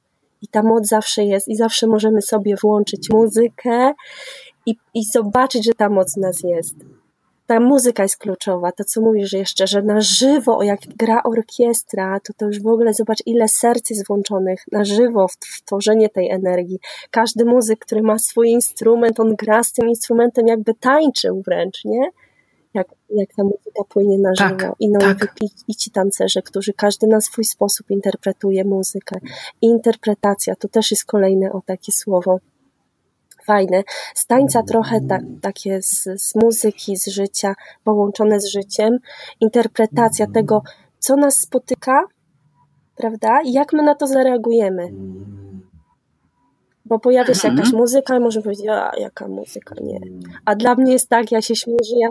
I 0.42 0.48
ta 0.48 0.62
moc 0.62 0.86
zawsze 0.86 1.24
jest 1.24 1.48
i 1.48 1.56
zawsze 1.56 1.86
możemy 1.86 2.22
sobie 2.22 2.56
włączyć 2.62 3.10
muzykę 3.10 3.94
i, 4.70 4.76
i 4.94 5.04
zobaczyć, 5.04 5.64
że 5.64 5.72
ta 5.74 5.88
moc 5.88 6.14
w 6.14 6.16
nas 6.16 6.42
jest. 6.42 6.74
Ta 7.46 7.60
muzyka 7.60 8.02
jest 8.02 8.16
kluczowa, 8.16 8.72
to 8.72 8.84
co 8.84 9.00
mówisz 9.00 9.32
jeszcze, 9.32 9.66
że 9.66 9.82
na 9.82 10.00
żywo, 10.00 10.62
jak 10.62 10.80
gra 10.96 11.22
orkiestra, 11.22 12.20
to 12.20 12.32
to 12.32 12.46
już 12.46 12.62
w 12.62 12.66
ogóle 12.66 12.94
zobacz, 12.94 13.22
ile 13.26 13.48
serc 13.48 13.90
jest 13.90 14.06
włączonych 14.06 14.64
na 14.72 14.84
żywo 14.84 15.28
w, 15.28 15.32
w 15.32 15.62
tworzenie 15.64 16.08
tej 16.08 16.30
energii. 16.30 16.78
Każdy 17.10 17.44
muzyk, 17.44 17.78
który 17.78 18.02
ma 18.02 18.18
swój 18.18 18.50
instrument, 18.50 19.20
on 19.20 19.36
gra 19.36 19.62
z 19.62 19.72
tym 19.72 19.88
instrumentem, 19.88 20.46
jakby 20.46 20.74
tańczył 20.74 21.42
wręcz, 21.42 21.84
nie? 21.84 22.10
Jak, 22.74 22.88
jak 23.10 23.28
ta 23.36 23.44
muzyka 23.44 23.84
płynie 23.88 24.18
na 24.18 24.32
tak, 24.38 24.60
żywo. 24.60 24.76
I, 24.80 24.88
no, 24.88 25.00
tak. 25.00 25.34
i, 25.42 25.48
I 25.68 25.74
ci 25.74 25.90
tancerze, 25.90 26.42
którzy 26.42 26.72
każdy 26.72 27.06
na 27.06 27.20
swój 27.20 27.44
sposób 27.44 27.90
interpretuje 27.90 28.64
muzykę. 28.64 29.18
I 29.62 29.66
interpretacja 29.66 30.54
to 30.56 30.68
też 30.68 30.90
jest 30.90 31.04
kolejne 31.04 31.52
o 31.52 31.62
takie 31.66 31.92
słowo 31.92 32.38
fajne. 33.50 33.82
Z 34.14 34.26
tańca 34.26 34.62
trochę 34.62 35.00
ta, 35.08 35.18
takie 35.40 35.82
z, 35.82 36.08
z 36.16 36.34
muzyki, 36.34 36.96
z 36.96 37.06
życia, 37.06 37.54
połączone 37.84 38.40
z 38.40 38.46
życiem. 38.46 38.98
Interpretacja 39.40 40.26
tego, 40.34 40.62
co 40.98 41.16
nas 41.16 41.40
spotyka, 41.40 42.04
prawda? 42.96 43.42
I 43.42 43.52
jak 43.52 43.72
my 43.72 43.82
na 43.82 43.94
to 43.94 44.06
zareagujemy. 44.06 44.88
Bo 46.84 46.98
pojawia 46.98 47.34
się 47.34 47.48
jakaś 47.48 47.66
mhm. 47.66 47.76
muzyka 47.76 48.16
i 48.16 48.20
możemy 48.20 48.42
powiedzieć, 48.42 48.66
a 48.68 48.92
jaka 48.98 49.28
muzyka, 49.28 49.74
nie. 49.80 50.00
A 50.44 50.54
dla 50.54 50.74
mnie 50.74 50.92
jest 50.92 51.08
tak, 51.08 51.32
ja 51.32 51.42
się 51.42 51.56
śmieję, 51.56 51.78
że 51.90 51.96
ja 51.96 52.08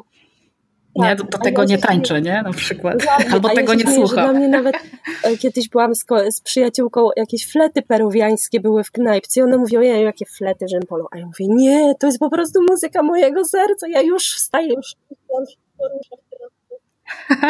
nie, 0.96 1.16
do, 1.16 1.24
do 1.24 1.38
tego 1.38 1.64
nie 1.64 1.78
tańczę, 1.78 2.22
nie? 2.22 2.42
Na 2.42 2.54
przykład. 2.54 2.98
Albo 3.32 3.50
tego 3.50 3.74
ja 3.74 3.80
nie 3.80 3.96
słucham. 3.96 4.24
Dla 4.26 4.34
mnie 4.34 4.48
nawet 4.48 4.76
e, 5.24 5.38
kiedyś 5.38 5.70
byłam 5.70 5.96
z, 5.96 6.06
z, 6.30 6.42
przyjaciółką, 6.42 7.10
jakieś 7.16 7.48
flety 7.52 7.82
peruwiańskie 7.82 8.60
były 8.60 8.84
w 8.84 8.92
knajpce 8.92 9.40
i 9.40 9.44
ona 9.44 9.58
mówi, 9.58 9.78
ojej, 9.78 10.04
jakie 10.04 10.26
flety 10.26 10.66
Rzępolo. 10.68 11.08
A 11.12 11.18
ja 11.18 11.26
mówię, 11.26 11.46
nie, 11.48 11.96
to 12.00 12.08
jest 12.08 12.20
po 12.20 12.30
prostu 12.30 12.60
muzyka 12.70 13.04
mojego 13.04 13.46
serca, 13.46 13.88
ja 13.88 14.02
już 14.02 14.24
wstaję, 14.36 14.74
już 14.74 14.96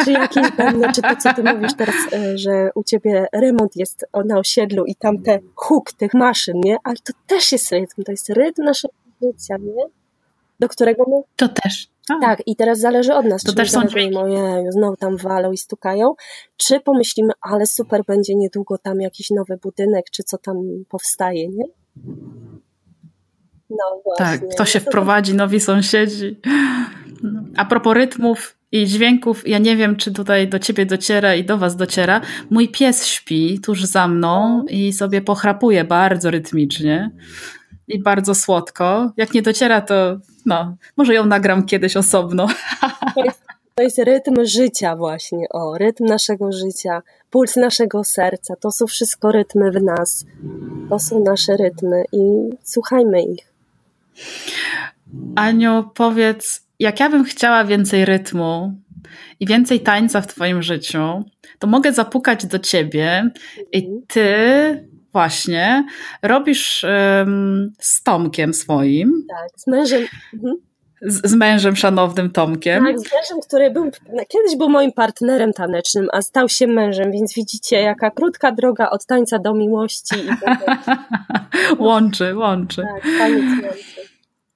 czy 0.04 0.12
jakieś 0.12 0.50
pewne, 0.50 0.92
czy 0.92 1.02
to, 1.02 1.16
co 1.16 1.34
ty 1.34 1.42
mówisz 1.42 1.74
teraz, 1.74 1.96
e, 2.12 2.38
że 2.38 2.70
u 2.74 2.84
ciebie 2.84 3.26
remont 3.32 3.76
jest 3.76 4.06
na 4.24 4.38
osiedlu 4.38 4.84
i 4.84 4.94
tam 4.94 5.22
te 5.22 5.38
huk 5.54 5.92
tych 5.92 6.14
maszyn, 6.14 6.60
nie? 6.64 6.76
Ale 6.84 6.96
to 6.96 7.12
też 7.26 7.52
jest 7.52 7.72
rytm, 7.72 8.02
to 8.02 8.10
jest 8.12 8.30
rytm 8.30 8.62
naszego 8.62 8.94
życia, 9.22 9.56
nie? 9.56 9.84
Do 10.60 10.68
którego 10.68 11.04
my... 11.08 11.22
To 11.36 11.48
też. 11.48 11.88
Tak. 12.08 12.20
tak, 12.20 12.42
i 12.46 12.56
teraz 12.56 12.78
zależy 12.78 13.14
od 13.14 13.26
nas, 13.26 13.42
to 13.42 13.50
czy 13.50 13.56
też 13.56 13.70
są 13.70 13.80
ojeju, 14.16 14.70
znowu 14.70 14.96
tam 14.96 15.16
walą 15.16 15.52
i 15.52 15.58
stukają, 15.58 16.14
czy 16.56 16.80
pomyślimy, 16.80 17.32
ale 17.40 17.66
super, 17.66 18.02
będzie 18.06 18.34
niedługo 18.34 18.78
tam 18.78 19.00
jakiś 19.00 19.30
nowy 19.30 19.56
budynek, 19.62 20.06
czy 20.12 20.22
co 20.22 20.38
tam 20.38 20.56
powstaje, 20.88 21.48
nie? 21.48 21.64
No 23.70 24.00
właśnie. 24.04 24.26
Tak, 24.26 24.40
to 24.56 24.64
się 24.64 24.80
wprowadzi, 24.86 25.34
nowi 25.34 25.60
sąsiedzi. 25.60 26.40
A 27.56 27.64
propos 27.64 27.94
rytmów 27.94 28.56
i 28.72 28.86
dźwięków, 28.86 29.48
ja 29.48 29.58
nie 29.58 29.76
wiem, 29.76 29.96
czy 29.96 30.12
tutaj 30.12 30.48
do 30.48 30.58
ciebie 30.58 30.86
dociera 30.86 31.34
i 31.34 31.44
do 31.44 31.58
was 31.58 31.76
dociera. 31.76 32.20
Mój 32.50 32.68
pies 32.68 33.06
śpi 33.06 33.60
tuż 33.60 33.84
za 33.84 34.08
mną 34.08 34.56
no. 34.58 34.64
i 34.68 34.92
sobie 34.92 35.20
pochrapuje 35.20 35.84
bardzo 35.84 36.30
rytmicznie 36.30 37.10
i 37.90 38.02
bardzo 38.02 38.34
słodko. 38.34 39.12
Jak 39.16 39.34
nie 39.34 39.42
dociera, 39.42 39.80
to 39.80 40.16
no, 40.46 40.76
może 40.96 41.14
ją 41.14 41.26
nagram 41.26 41.66
kiedyś 41.66 41.96
osobno. 41.96 42.46
To 43.14 43.24
jest, 43.24 43.42
to 43.74 43.82
jest 43.82 43.98
rytm 43.98 44.44
życia 44.44 44.96
właśnie, 44.96 45.46
o, 45.50 45.78
rytm 45.78 46.04
naszego 46.04 46.52
życia, 46.52 47.02
puls 47.30 47.56
naszego 47.56 48.04
serca, 48.04 48.56
to 48.56 48.70
są 48.70 48.86
wszystko 48.86 49.32
rytmy 49.32 49.70
w 49.70 49.82
nas. 49.82 50.24
To 50.88 50.98
są 50.98 51.24
nasze 51.24 51.56
rytmy 51.56 52.04
i 52.12 52.50
słuchajmy 52.62 53.22
ich. 53.22 53.52
Aniu, 55.36 55.90
powiedz, 55.94 56.66
jak 56.78 57.00
ja 57.00 57.10
bym 57.10 57.24
chciała 57.24 57.64
więcej 57.64 58.04
rytmu 58.04 58.74
i 59.40 59.46
więcej 59.46 59.80
tańca 59.80 60.20
w 60.20 60.26
Twoim 60.26 60.62
życiu, 60.62 61.24
to 61.58 61.66
mogę 61.66 61.92
zapukać 61.92 62.46
do 62.46 62.58
Ciebie 62.58 63.30
i 63.72 63.78
mhm. 63.78 64.02
Ty 64.08 64.89
właśnie 65.12 65.84
robisz 66.22 66.84
um, 66.84 67.72
z 67.78 68.02
Tomkiem 68.02 68.54
swoim. 68.54 69.26
Tak, 69.28 69.48
z 69.56 69.66
mężem. 69.66 70.02
Mhm. 70.34 70.56
Z, 71.02 71.30
z, 71.30 71.34
mężem 71.34 71.76
szanownym 71.76 72.30
Tomkiem. 72.30 72.84
Tak, 72.84 72.98
z 72.98 73.12
mężem, 73.12 73.40
który 73.46 73.70
był 73.70 73.90
kiedyś 74.28 74.56
był 74.58 74.68
moim 74.68 74.92
partnerem 74.92 75.52
tanecznym, 75.52 76.08
a 76.12 76.22
stał 76.22 76.48
się 76.48 76.66
mężem, 76.66 77.12
więc 77.12 77.34
widzicie, 77.34 77.76
jaka 77.76 78.10
krótka 78.10 78.52
droga 78.52 78.90
od 78.90 79.06
tańca 79.06 79.38
do 79.38 79.54
miłości. 79.54 80.14
I 80.16 81.82
łączy, 81.84 82.34
łączy. 82.36 82.82
Tak, 82.82 83.02
taniec 83.18 83.44
łączy. 83.62 84.10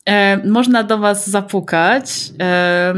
E, 0.08 0.36
można 0.36 0.82
do 0.82 0.98
Was 0.98 1.30
zapukać. 1.30 2.04
E, 2.40 2.94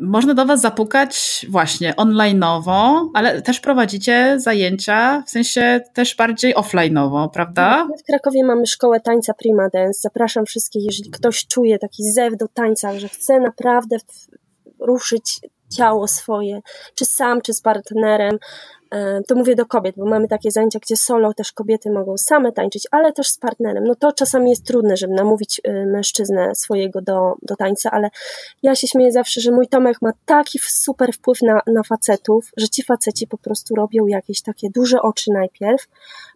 można 0.00 0.34
do 0.34 0.46
Was 0.46 0.60
zapukać 0.60 1.46
właśnie 1.50 1.94
online'owo, 1.94 3.08
ale 3.14 3.42
też 3.42 3.60
prowadzicie 3.60 4.40
zajęcia, 4.40 5.22
w 5.26 5.30
sensie 5.30 5.80
też 5.92 6.16
bardziej 6.16 6.54
offline'owo, 6.54 7.30
prawda? 7.30 7.84
My 7.90 7.98
w 7.98 8.02
Krakowie 8.02 8.44
mamy 8.44 8.66
szkołę 8.66 9.00
tańca 9.00 9.34
Prima 9.34 9.68
Dance. 9.68 10.00
Zapraszam 10.02 10.46
wszystkich, 10.46 10.84
jeżeli 10.84 11.10
ktoś 11.10 11.46
czuje 11.46 11.78
taki 11.78 12.02
zew 12.02 12.36
do 12.36 12.48
tańca, 12.48 12.98
że 12.98 13.08
chce 13.08 13.40
naprawdę 13.40 13.96
ruszyć 14.80 15.40
ciało 15.68 16.08
swoje, 16.08 16.60
czy 16.94 17.04
sam, 17.04 17.40
czy 17.40 17.52
z 17.52 17.60
partnerem, 17.60 18.38
E, 18.94 19.22
to 19.22 19.34
mówię 19.34 19.54
do 19.54 19.66
kobiet, 19.66 19.94
bo 19.96 20.04
mamy 20.06 20.28
takie 20.28 20.50
zajęcia, 20.50 20.78
gdzie 20.78 20.96
solo 20.96 21.34
też 21.34 21.52
kobiety 21.52 21.90
mogą 21.90 22.16
same 22.16 22.52
tańczyć, 22.52 22.88
ale 22.90 23.12
też 23.12 23.28
z 23.28 23.38
partnerem. 23.38 23.84
No 23.84 23.94
to 23.94 24.12
czasami 24.12 24.50
jest 24.50 24.66
trudne, 24.66 24.96
żeby 24.96 25.14
namówić 25.14 25.60
e, 25.64 25.86
mężczyznę 25.86 26.54
swojego 26.54 27.00
do, 27.00 27.34
do 27.42 27.56
tańca, 27.56 27.90
ale 27.90 28.08
ja 28.62 28.74
się 28.74 28.86
śmieję 28.86 29.12
zawsze, 29.12 29.40
że 29.40 29.50
mój 29.50 29.68
Tomek 29.68 30.02
ma 30.02 30.10
taki 30.24 30.58
super 30.62 31.12
wpływ 31.12 31.42
na, 31.42 31.60
na 31.66 31.82
facetów, 31.82 32.50
że 32.56 32.68
ci 32.68 32.82
faceci 32.82 33.26
po 33.26 33.38
prostu 33.38 33.74
robią 33.74 34.06
jakieś 34.06 34.42
takie 34.42 34.70
duże 34.70 35.02
oczy 35.02 35.30
najpierw, 35.32 35.86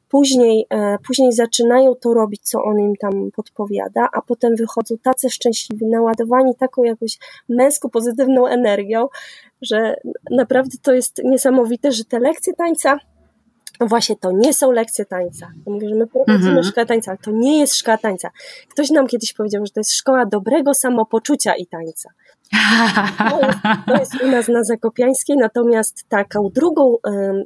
Później, 0.08 0.66
e, 0.70 0.98
później 1.06 1.32
zaczynają 1.32 1.94
to 1.94 2.14
robić, 2.14 2.42
co 2.42 2.64
on 2.64 2.80
im 2.80 2.96
tam 2.96 3.30
podpowiada, 3.36 4.08
a 4.12 4.22
potem 4.22 4.56
wychodzą 4.56 4.94
tacy 5.02 5.30
szczęśliwi, 5.30 5.86
naładowani 5.86 6.54
taką 6.54 6.84
jakąś 6.84 7.18
męską, 7.48 7.90
pozytywną 7.90 8.46
energią, 8.46 9.08
że 9.62 9.96
naprawdę 10.30 10.78
to 10.82 10.92
jest 10.92 11.20
niesamowite, 11.24 11.92
że 11.92 12.04
te 12.04 12.18
lekcje 12.18 12.54
tańca 12.54 12.98
no 13.80 13.86
właśnie 13.86 14.16
to 14.16 14.32
nie 14.32 14.54
są 14.54 14.72
lekcje 14.72 15.04
tańca. 15.04 15.50
Ja 15.66 15.72
mówię, 15.72 15.88
że 15.88 15.94
my 15.94 16.06
prowadzimy 16.06 16.48
mhm. 16.48 16.64
szkołę 16.64 16.86
tańca, 16.86 17.10
ale 17.10 17.18
to 17.18 17.30
nie 17.30 17.60
jest 17.60 17.74
szkoła 17.74 17.98
tańca. 17.98 18.30
Ktoś 18.70 18.90
nam 18.90 19.06
kiedyś 19.06 19.32
powiedział, 19.32 19.66
że 19.66 19.72
to 19.72 19.80
jest 19.80 19.92
szkoła 19.92 20.26
dobrego 20.26 20.74
samopoczucia 20.74 21.54
i 21.56 21.66
tańca. 21.66 22.10
To 23.86 23.98
jest, 23.98 24.22
u 24.22 24.26
nas 24.26 24.48
na 24.48 24.64
Zakopiańskiej, 24.64 25.36
natomiast 25.36 26.04
taką 26.08 26.48
drugą, 26.54 26.96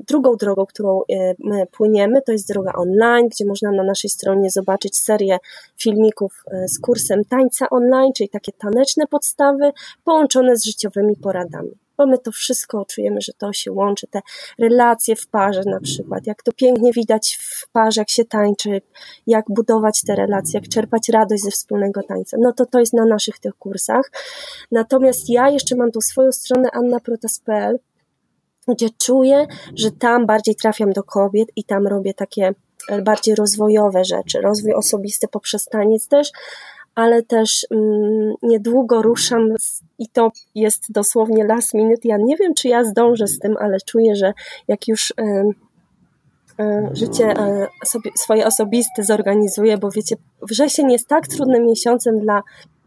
drugą 0.08 0.36
drogą, 0.36 0.66
którą 0.66 1.00
my 1.38 1.66
płyniemy, 1.66 2.22
to 2.22 2.32
jest 2.32 2.48
droga 2.48 2.72
online, 2.72 3.28
gdzie 3.28 3.46
można 3.46 3.70
na 3.70 3.82
naszej 3.82 4.10
stronie 4.10 4.50
zobaczyć 4.50 4.96
serię 4.98 5.38
filmików 5.78 6.44
e, 6.50 6.68
z 6.68 6.80
kursem 6.80 7.24
tańca 7.28 7.70
online, 7.70 8.12
czyli 8.16 8.28
takie 8.28 8.52
taneczne 8.52 9.06
podstawy 9.06 9.72
połączone 10.04 10.56
z 10.56 10.64
życiowymi 10.64 11.16
poradami 11.16 11.81
bo 11.96 12.06
my 12.06 12.18
to 12.18 12.32
wszystko 12.32 12.84
czujemy, 12.84 13.20
że 13.20 13.32
to 13.32 13.52
się 13.52 13.72
łączy, 13.72 14.06
te 14.06 14.20
relacje 14.58 15.16
w 15.16 15.26
parze 15.26 15.62
na 15.66 15.80
przykład, 15.80 16.26
jak 16.26 16.42
to 16.42 16.52
pięknie 16.52 16.92
widać 16.92 17.38
w 17.40 17.68
parze, 17.68 18.00
jak 18.00 18.10
się 18.10 18.24
tańczy, 18.24 18.80
jak 19.26 19.44
budować 19.48 20.02
te 20.02 20.16
relacje, 20.16 20.60
jak 20.60 20.68
czerpać 20.68 21.08
radość 21.08 21.42
ze 21.42 21.50
wspólnego 21.50 22.02
tańca. 22.02 22.36
No 22.40 22.52
to 22.52 22.66
to 22.66 22.80
jest 22.80 22.92
na 22.92 23.04
naszych 23.04 23.38
tych 23.38 23.54
kursach. 23.54 24.10
Natomiast 24.72 25.30
ja 25.30 25.48
jeszcze 25.48 25.76
mam 25.76 25.90
tu 25.90 26.00
swoją 26.00 26.32
stronę 26.32 26.68
annaprotas.pl, 26.72 27.78
gdzie 28.68 28.88
czuję, 29.02 29.46
że 29.74 29.90
tam 29.90 30.26
bardziej 30.26 30.54
trafiam 30.54 30.92
do 30.92 31.02
kobiet 31.02 31.48
i 31.56 31.64
tam 31.64 31.86
robię 31.86 32.14
takie 32.14 32.54
bardziej 33.02 33.34
rozwojowe 33.34 34.04
rzeczy, 34.04 34.40
rozwój 34.40 34.74
osobisty 34.74 35.28
poprzez 35.28 35.64
taniec 35.64 36.08
też, 36.08 36.32
ale 36.94 37.22
też 37.22 37.66
mm, 37.70 38.34
niedługo 38.42 39.02
ruszam 39.02 39.48
i 39.98 40.08
to 40.08 40.32
jest 40.54 40.92
dosłownie 40.92 41.44
last 41.44 41.74
minute. 41.74 42.00
Ja 42.04 42.16
nie 42.16 42.36
wiem, 42.36 42.54
czy 42.54 42.68
ja 42.68 42.84
zdążę 42.84 43.26
z 43.26 43.38
tym, 43.38 43.56
ale 43.60 43.76
czuję, 43.86 44.16
że 44.16 44.32
jak 44.68 44.88
już 44.88 45.10
y, 45.10 45.14
y, 46.60 46.96
życie 46.96 47.34
sobie, 47.84 48.10
swoje 48.16 48.46
osobiste 48.46 49.02
zorganizuję, 49.02 49.78
bo 49.78 49.90
wiecie, 49.90 50.16
wrzesień 50.42 50.92
jest 50.92 51.08
tak 51.08 51.28
trudnym 51.28 51.66
miesiącem 51.66 52.20
dla 52.20 52.42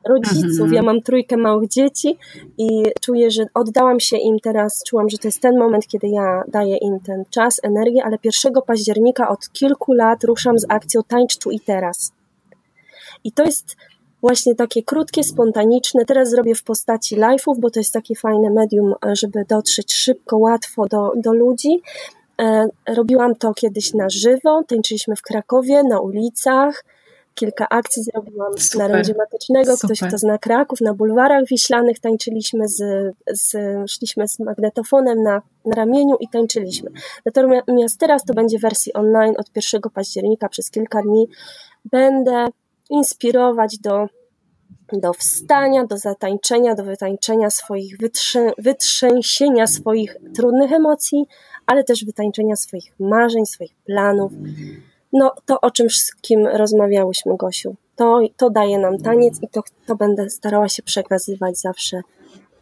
rodziców. 0.06 0.62
Mhm. 0.62 0.74
Ja 0.74 0.82
mam 0.82 1.02
trójkę 1.02 1.38
małych 1.38 1.70
dzieci 1.70 2.18
i 2.58 2.84
czuję, 3.02 3.32
że 3.32 3.46
oddałam 3.54 4.00
się 4.00 4.18
im 4.18 4.40
teraz, 4.40 4.84
czułam, 4.88 5.10
że 5.10 5.18
to 5.18 5.28
jest 5.28 5.42
ten 5.42 5.58
moment, 5.58 5.88
kiedy 5.88 6.08
ja 6.08 6.44
daję 6.48 6.78
im 6.78 7.00
ten 7.00 7.24
czas, 7.30 7.60
energię, 7.64 8.04
ale 8.04 8.18
1 8.24 8.54
października 8.68 9.30
od 9.30 9.50
kilku 9.50 9.94
lat 9.94 10.24
ruszam 10.24 10.60
z 10.60 10.66
akcją 10.70 11.02
Tańcz 11.08 11.38
tu 11.38 11.52
i 11.52 11.60
teraz. 11.60 12.12
I 13.24 13.32
to 13.32 13.44
jest 13.44 13.76
właśnie 14.22 14.56
takie 14.56 14.84
krótkie, 14.84 15.24
spontaniczne. 15.24 16.06
Teraz 16.06 16.30
zrobię 16.30 16.56
w 16.56 16.64
postaci 16.64 17.18
live'ów, 17.18 17.60
bo 17.60 17.70
to 17.70 17.80
jest 17.80 17.94
takie 17.94 18.16
fajne 18.16 18.50
medium, 18.50 18.94
żeby 19.14 19.46
dotrzeć 19.50 19.94
szybko, 19.94 20.38
łatwo 20.38 20.88
do, 20.88 21.12
do 21.16 21.34
ludzi. 21.34 21.82
E, 22.42 22.68
robiłam 22.88 23.36
to 23.36 23.54
kiedyś 23.54 23.94
na 23.94 24.10
żywo, 24.10 24.64
tańczyliśmy 24.68 25.16
w 25.16 25.22
Krakowie, 25.22 25.84
na 25.84 26.00
ulicach. 26.00 26.84
Kilka 27.36 27.70
akcji 27.70 28.04
zrobiłam 28.04 28.58
Super. 28.58 28.90
na 28.90 28.96
rondzie 28.96 29.14
matycznego. 29.18 29.78
Ktoś, 29.78 30.00
kto 30.00 30.18
zna 30.18 30.38
Kraków, 30.38 30.82
na 30.82 30.94
bulwarach 30.94 31.46
wiślanych 31.50 32.00
tańczyliśmy, 32.00 32.68
z, 32.68 32.84
z, 33.32 33.56
szliśmy 33.92 34.28
z 34.28 34.40
magnetofonem 34.40 35.24
na, 35.24 35.42
na 35.66 35.76
ramieniu 35.76 36.16
i 36.20 36.28
tańczyliśmy. 36.28 36.92
Natomiast 37.26 38.00
teraz 38.00 38.26
to 38.26 38.34
będzie 38.34 38.60
wersji 38.60 38.94
online 38.94 39.34
od 39.38 39.46
1 39.56 39.82
października 39.94 40.50
przez 40.50 40.72
kilka 40.72 41.02
dni. 41.02 41.28
Będę 41.86 42.48
inspirować 42.90 43.78
do, 43.78 44.08
do 44.94 45.14
wstania, 45.14 45.86
do 45.86 45.98
zatańczenia, 45.98 46.76
do 46.76 46.84
wytańczenia 46.84 47.50
swoich, 47.50 47.98
wytrzę, 47.98 48.52
wytrzęsienia 48.58 49.68
swoich 49.68 50.18
trudnych 50.36 50.72
emocji, 50.72 51.26
ale 51.66 51.84
też 51.84 52.06
wytańczenia 52.06 52.56
swoich 52.56 52.94
marzeń, 53.00 53.46
swoich 53.46 53.76
planów. 53.86 54.32
No, 55.14 55.32
to 55.46 55.62
o 55.62 55.72
czym 55.72 55.90
wszystkim 55.90 56.48
rozmawiałyśmy, 56.48 57.38
Gosiu. 57.38 57.76
To, 57.96 58.20
to 58.38 58.50
daje 58.50 58.80
nam 58.80 58.98
taniec 58.98 59.40
i 59.42 59.48
to, 59.48 59.62
to 59.86 59.96
będę 59.96 60.30
starała 60.30 60.70
się 60.70 60.84
przekazywać 60.84 61.60
zawsze. 61.60 62.02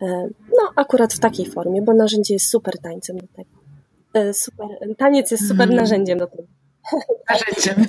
E, 0.02 0.28
no, 0.50 0.72
akurat 0.76 1.14
w 1.14 1.20
takiej 1.20 1.46
formie, 1.46 1.82
bo 1.82 1.94
narzędzie 1.94 2.34
jest 2.34 2.50
super 2.50 2.80
tańcem 2.80 3.18
do 3.18 3.28
tego. 3.28 3.50
E, 4.14 4.34
super, 4.34 4.68
taniec 4.98 5.32
jest 5.32 5.48
super 5.48 5.68
mm. 5.68 5.76
narzędziem 5.76 6.18
do 6.18 6.28
tego. 6.28 6.44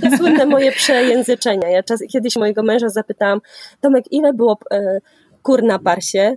Te 0.00 0.10
słynne 0.18 0.46
moje 0.46 0.72
przejęzyczenia. 0.72 1.68
Ja 1.68 1.82
czas, 1.82 2.00
kiedyś 2.12 2.36
mojego 2.36 2.62
męża 2.62 2.88
zapytałam, 2.88 3.40
Tomek, 3.80 4.04
ile 4.10 4.32
było 4.32 4.58
e, 4.70 4.98
kur 5.42 5.62
na 5.62 5.78
parsie? 5.78 6.36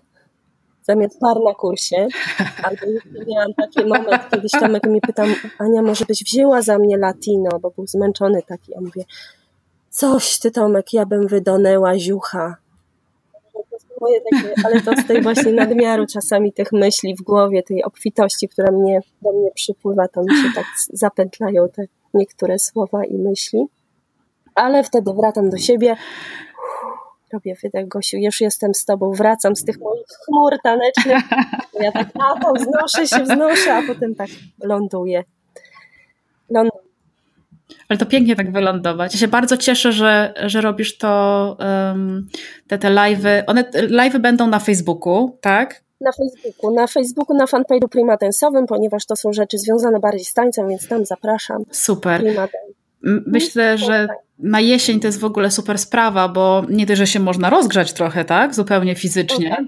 Zamiast 0.84 1.20
par 1.20 1.38
na 1.46 1.54
kursie. 1.54 2.08
Albo 2.64 2.86
miałam 3.28 3.54
taki 3.54 3.86
moment, 3.86 4.30
kiedyś 4.32 4.52
Tomek 4.52 4.84
mi 4.84 5.02
pytał, 5.02 5.26
Ania, 5.58 5.82
może 5.82 6.06
byś 6.06 6.24
wzięła 6.24 6.62
za 6.62 6.78
mnie 6.78 6.98
latino, 6.98 7.60
bo 7.60 7.72
był 7.72 7.88
zmęczony 7.88 8.42
taki. 8.48 8.72
Ja 8.72 8.82
mówię, 8.82 9.04
coś 9.90 10.40
ty 10.40 10.52
Tomek, 10.52 10.94
ja 10.94 11.06
bym 11.06 11.28
wydonęła 11.28 12.00
ziucha. 12.00 12.56
Takie, 14.32 14.54
ale 14.66 14.82
to 14.82 14.92
z 15.02 15.08
tej 15.08 15.22
właśnie 15.22 15.54
nadmiaru 15.54 16.06
czasami 16.06 16.54
tych 16.54 16.72
myśli 16.72 17.16
w 17.16 17.22
głowie, 17.22 17.64
tej 17.64 17.84
obfitości, 17.84 18.48
która 18.50 18.72
mnie, 18.72 19.00
do 19.22 19.32
mnie 19.32 19.52
przypływa, 19.56 20.08
to 20.08 20.22
mi 20.22 20.36
się 20.36 20.50
tak 20.56 20.66
zapętlają 20.94 21.70
te 21.70 21.84
niektóre 22.14 22.60
słowa 22.60 23.06
i 23.06 23.18
myśli, 23.18 23.66
ale 24.56 24.84
wtedy 24.84 25.14
wracam 25.14 25.50
do 25.50 25.58
siebie, 25.58 25.96
robię 27.34 27.56
wydech, 27.64 27.88
Gosiu, 27.88 28.18
już 28.18 28.42
jestem 28.42 28.74
z 28.74 28.86
tobą, 28.86 29.12
wracam 29.12 29.56
z 29.56 29.66
tych 29.66 29.80
moich 29.80 30.06
chmur 30.26 30.54
tanecznych, 30.64 31.24
ja 31.84 31.92
tak, 31.92 32.08
a 32.20 32.40
to 32.40 32.54
wznoszę 32.54 33.08
się, 33.08 33.24
wznoszę, 33.24 33.74
a 33.74 33.82
potem 33.88 34.16
tak 34.16 34.30
ląduję. 34.64 35.24
ląduję. 36.50 36.88
Ale 37.90 38.00
to 38.00 38.06
pięknie 38.06 38.36
tak 38.36 38.52
wylądować. 38.52 39.14
Ja 39.14 39.20
się 39.20 39.28
bardzo 39.28 39.58
cieszę, 39.58 39.92
że, 39.92 40.34
że 40.46 40.62
robisz 40.62 40.98
to, 40.98 41.58
um, 41.60 42.28
te, 42.68 42.78
te 42.78 42.90
live'y. 42.90 43.44
One, 43.48 43.64
live'y 43.74 44.20
będą 44.20 44.48
na 44.48 44.60
Facebooku, 44.60 45.38
tak? 45.42 45.84
Na 46.02 46.12
Facebooku, 46.12 46.74
na 46.74 46.88
Facebooku, 46.88 47.38
na 47.38 47.46
fanpage'u 47.46 47.88
primatensowym, 47.90 48.66
ponieważ 48.66 49.06
to 49.06 49.16
są 49.16 49.34
rzeczy 49.34 49.58
związane 49.58 50.00
bardziej 50.00 50.26
z 50.26 50.34
tańcem, 50.34 50.70
więc 50.70 50.88
tam 50.88 51.06
zapraszam. 51.06 51.64
Super. 51.72 52.24
Myślę, 53.26 53.78
że 53.78 54.08
na 54.40 54.60
jesień 54.60 55.00
to 55.00 55.08
jest 55.08 55.20
w 55.20 55.26
ogóle 55.26 55.52
super 55.52 55.78
sprawa, 55.78 56.30
bo 56.30 56.64
nie 56.70 56.86
tylko, 56.86 56.98
że 56.98 57.08
się 57.08 57.20
można 57.20 57.50
rozgrzać 57.50 57.94
trochę, 57.94 58.26
tak, 58.26 58.56
zupełnie 58.56 58.96
fizycznie, 58.96 59.68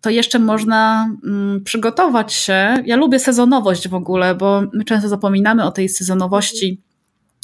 to 0.00 0.10
jeszcze 0.10 0.38
można 0.38 1.10
mm, 1.24 1.64
przygotować 1.64 2.32
się. 2.32 2.74
Ja 2.84 2.96
lubię 2.96 3.18
sezonowość 3.18 3.88
w 3.88 3.94
ogóle, 3.94 4.34
bo 4.34 4.62
my 4.72 4.84
często 4.84 5.08
zapominamy 5.08 5.64
o 5.64 5.70
tej 5.70 5.88
sezonowości 5.88 6.82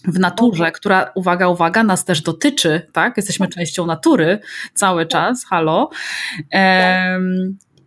w 0.09 0.19
naturze, 0.19 0.73
która, 0.73 1.11
uwaga, 1.15 1.49
uwaga, 1.49 1.83
nas 1.83 2.05
też 2.05 2.23
dotyczy, 2.23 2.87
tak? 2.93 3.17
Jesteśmy 3.17 3.49
częścią 3.49 3.87
natury 3.87 4.39
cały 4.75 5.07
czas, 5.07 5.45
halo. 5.45 5.91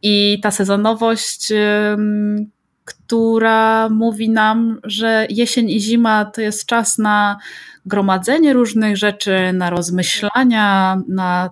I 0.01 0.39
ta 0.43 0.51
sezonowość, 0.51 1.53
która 2.85 3.89
mówi 3.89 4.29
nam, 4.29 4.79
że 4.83 5.27
jesień 5.29 5.69
i 5.69 5.79
zima 5.79 6.25
to 6.25 6.41
jest 6.41 6.65
czas 6.65 6.97
na 6.97 7.37
gromadzenie 7.85 8.53
różnych 8.53 8.97
rzeczy, 8.97 9.53
na 9.53 9.69
rozmyślania, 9.69 11.01
na 11.07 11.49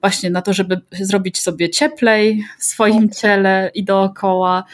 właśnie 0.00 0.30
na 0.30 0.42
to, 0.42 0.52
żeby 0.52 0.80
zrobić 1.00 1.40
sobie 1.40 1.70
cieplej 1.70 2.44
w 2.58 2.64
swoim 2.64 3.08
tak. 3.08 3.18
ciele 3.18 3.70
i 3.74 3.84
dookoła. 3.84 4.64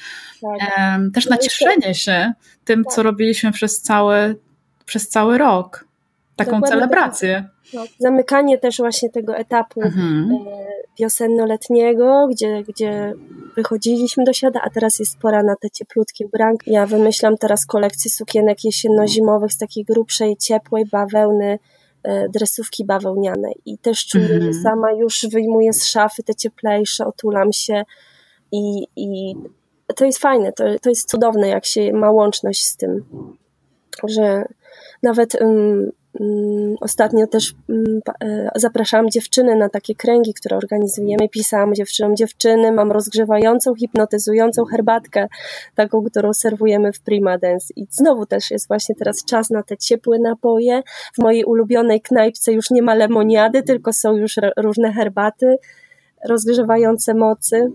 Tak. 0.43 1.01
Też 1.15 1.27
na 1.27 1.39
cieszenie 1.39 1.95
się 1.95 2.33
tym, 2.65 2.85
co 2.85 2.97
tak. 2.97 3.05
robiliśmy 3.05 3.53
przez 3.53 3.83
cały 3.83 4.37
przez 4.91 5.09
cały 5.09 5.39
rok. 5.39 5.85
taką 6.37 6.51
Dokładnie 6.51 6.69
celebrację. 6.69 7.49
Tak. 7.73 7.89
Zamykanie 7.99 8.59
też 8.59 8.79
właśnie 8.79 9.11
tego 9.11 9.37
etapu 9.37 9.83
mhm. 9.83 10.31
E, 10.33 10.67
wiosenno-letniego, 10.99 12.29
gdzie, 12.31 12.63
gdzie 12.63 13.15
wychodziliśmy 13.57 14.25
do 14.25 14.33
siada, 14.33 14.61
a 14.65 14.71
teraz 14.71 14.99
jest 14.99 15.19
pora 15.19 15.43
na 15.43 15.57
te 15.57 15.71
cieplutkie 15.71 16.27
ubranki. 16.27 16.73
Ja 16.73 16.87
wymyślam 16.87 17.37
teraz 17.37 17.67
kolekcję 17.67 18.11
sukienek 18.11 18.59
jesienno-zimowych 18.65 19.53
z 19.53 19.59
takiej 19.59 19.85
grubszej, 19.85 20.37
ciepłej 20.37 20.87
bawełny, 20.87 21.59
e, 22.03 22.29
dresówki 22.29 22.85
bawełniane 22.85 23.49
i 23.67 23.79
też 23.79 24.07
czuję, 24.07 24.29
że 24.29 24.35
mhm. 24.35 24.55
sama 24.63 24.93
już 24.93 25.27
wyjmuję 25.33 25.73
z 25.73 25.87
szafy 25.87 26.23
te 26.23 26.35
cieplejsze, 26.35 27.07
otulam 27.07 27.53
się 27.53 27.85
i, 28.53 28.87
i 28.97 29.35
to 29.97 30.05
jest 30.05 30.19
fajne, 30.19 30.53
to, 30.53 30.65
to 30.83 30.89
jest 30.89 31.11
cudowne, 31.11 31.49
jak 31.49 31.67
się 31.67 31.93
ma 31.93 32.11
łączność 32.11 32.67
z 32.67 32.77
tym, 32.77 33.05
że 34.09 34.45
nawet 35.03 35.35
um, 35.41 35.91
ostatnio 36.81 37.27
też 37.27 37.55
um, 37.69 38.01
zapraszałam 38.55 39.11
dziewczyny 39.11 39.57
na 39.57 39.69
takie 39.69 39.95
kręgi, 39.95 40.35
które 40.35 40.57
organizujemy. 40.57 41.29
Pisałam 41.29 41.75
dziewczynom, 41.75 42.17
dziewczyny, 42.17 42.73
mam 42.73 42.93
rozgrzewającą, 42.93 43.75
hipnotyzującą 43.75 44.65
herbatkę, 44.65 45.29
taką, 45.75 46.05
którą 46.05 46.33
serwujemy 46.33 46.93
w 46.93 47.01
Prima 47.01 47.39
Dance. 47.39 47.67
I 47.77 47.87
znowu 47.91 48.27
też 48.27 48.51
jest 48.51 48.69
właśnie 48.69 48.95
teraz 48.95 49.25
czas 49.25 49.51
na 49.51 49.63
te 49.63 49.77
ciepłe 49.77 50.19
napoje. 50.19 50.83
W 51.15 51.19
mojej 51.19 51.45
ulubionej 51.45 52.01
knajpce 52.01 52.53
już 52.53 52.71
nie 52.71 52.83
ma 52.83 52.95
lemoniady, 52.95 53.63
tylko 53.63 53.93
są 53.93 54.17
już 54.17 54.35
różne 54.57 54.93
herbaty 54.93 55.57
rozgrzewające 56.25 57.15
mocy. 57.15 57.73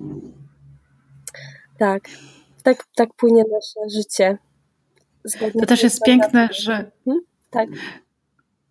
Tak, 1.78 2.04
tak, 2.64 2.84
tak 2.96 3.14
płynie 3.14 3.44
nasze 3.52 3.90
życie. 3.90 4.38
To 5.60 5.66
też 5.66 5.84
jest 5.84 6.04
piękne, 6.06 6.50
że. 6.52 6.92
Hmm? 7.06 7.24
Tak. 7.50 7.70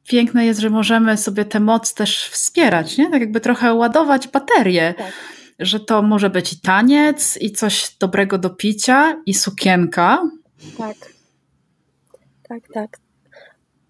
Piękne 0.09 0.47
jest, 0.47 0.61
że 0.61 0.71
możemy 0.71 1.17
sobie 1.17 1.45
tę 1.45 1.61
moc 1.61 1.95
też 1.95 2.29
wspierać, 2.29 2.99
nie? 2.99 3.11
Tak 3.11 3.21
jakby 3.21 3.41
trochę 3.41 3.75
ładować 3.75 4.29
baterię. 4.29 4.95
Tak. 4.99 5.13
Że 5.59 5.81
to 5.81 6.03
może 6.03 6.31
być 6.31 6.53
i 6.53 6.61
taniec, 6.61 7.39
i 7.41 7.53
coś 7.53 7.97
dobrego 8.01 8.39
do 8.39 8.51
picia, 8.51 9.23
i 9.27 9.35
sukienka. 9.35 10.23
Tak. 10.79 10.97
Tak, 12.49 12.63
tak. 12.75 12.99